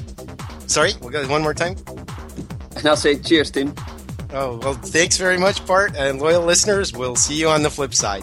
Sorry, 0.68 0.92
we'll 1.00 1.10
go 1.10 1.26
one 1.28 1.42
more 1.42 1.54
time. 1.54 1.76
And 2.76 2.86
I'll 2.86 2.96
say 2.96 3.18
cheers, 3.18 3.50
Tim. 3.50 3.74
Oh, 4.32 4.58
well, 4.58 4.74
thanks 4.74 5.16
very 5.16 5.38
much, 5.38 5.64
Bart. 5.66 5.96
And 5.96 6.20
loyal 6.20 6.44
listeners, 6.44 6.92
we'll 6.92 7.16
see 7.16 7.34
you 7.34 7.48
on 7.48 7.62
the 7.62 7.70
flip 7.70 7.94
side. 7.94 8.22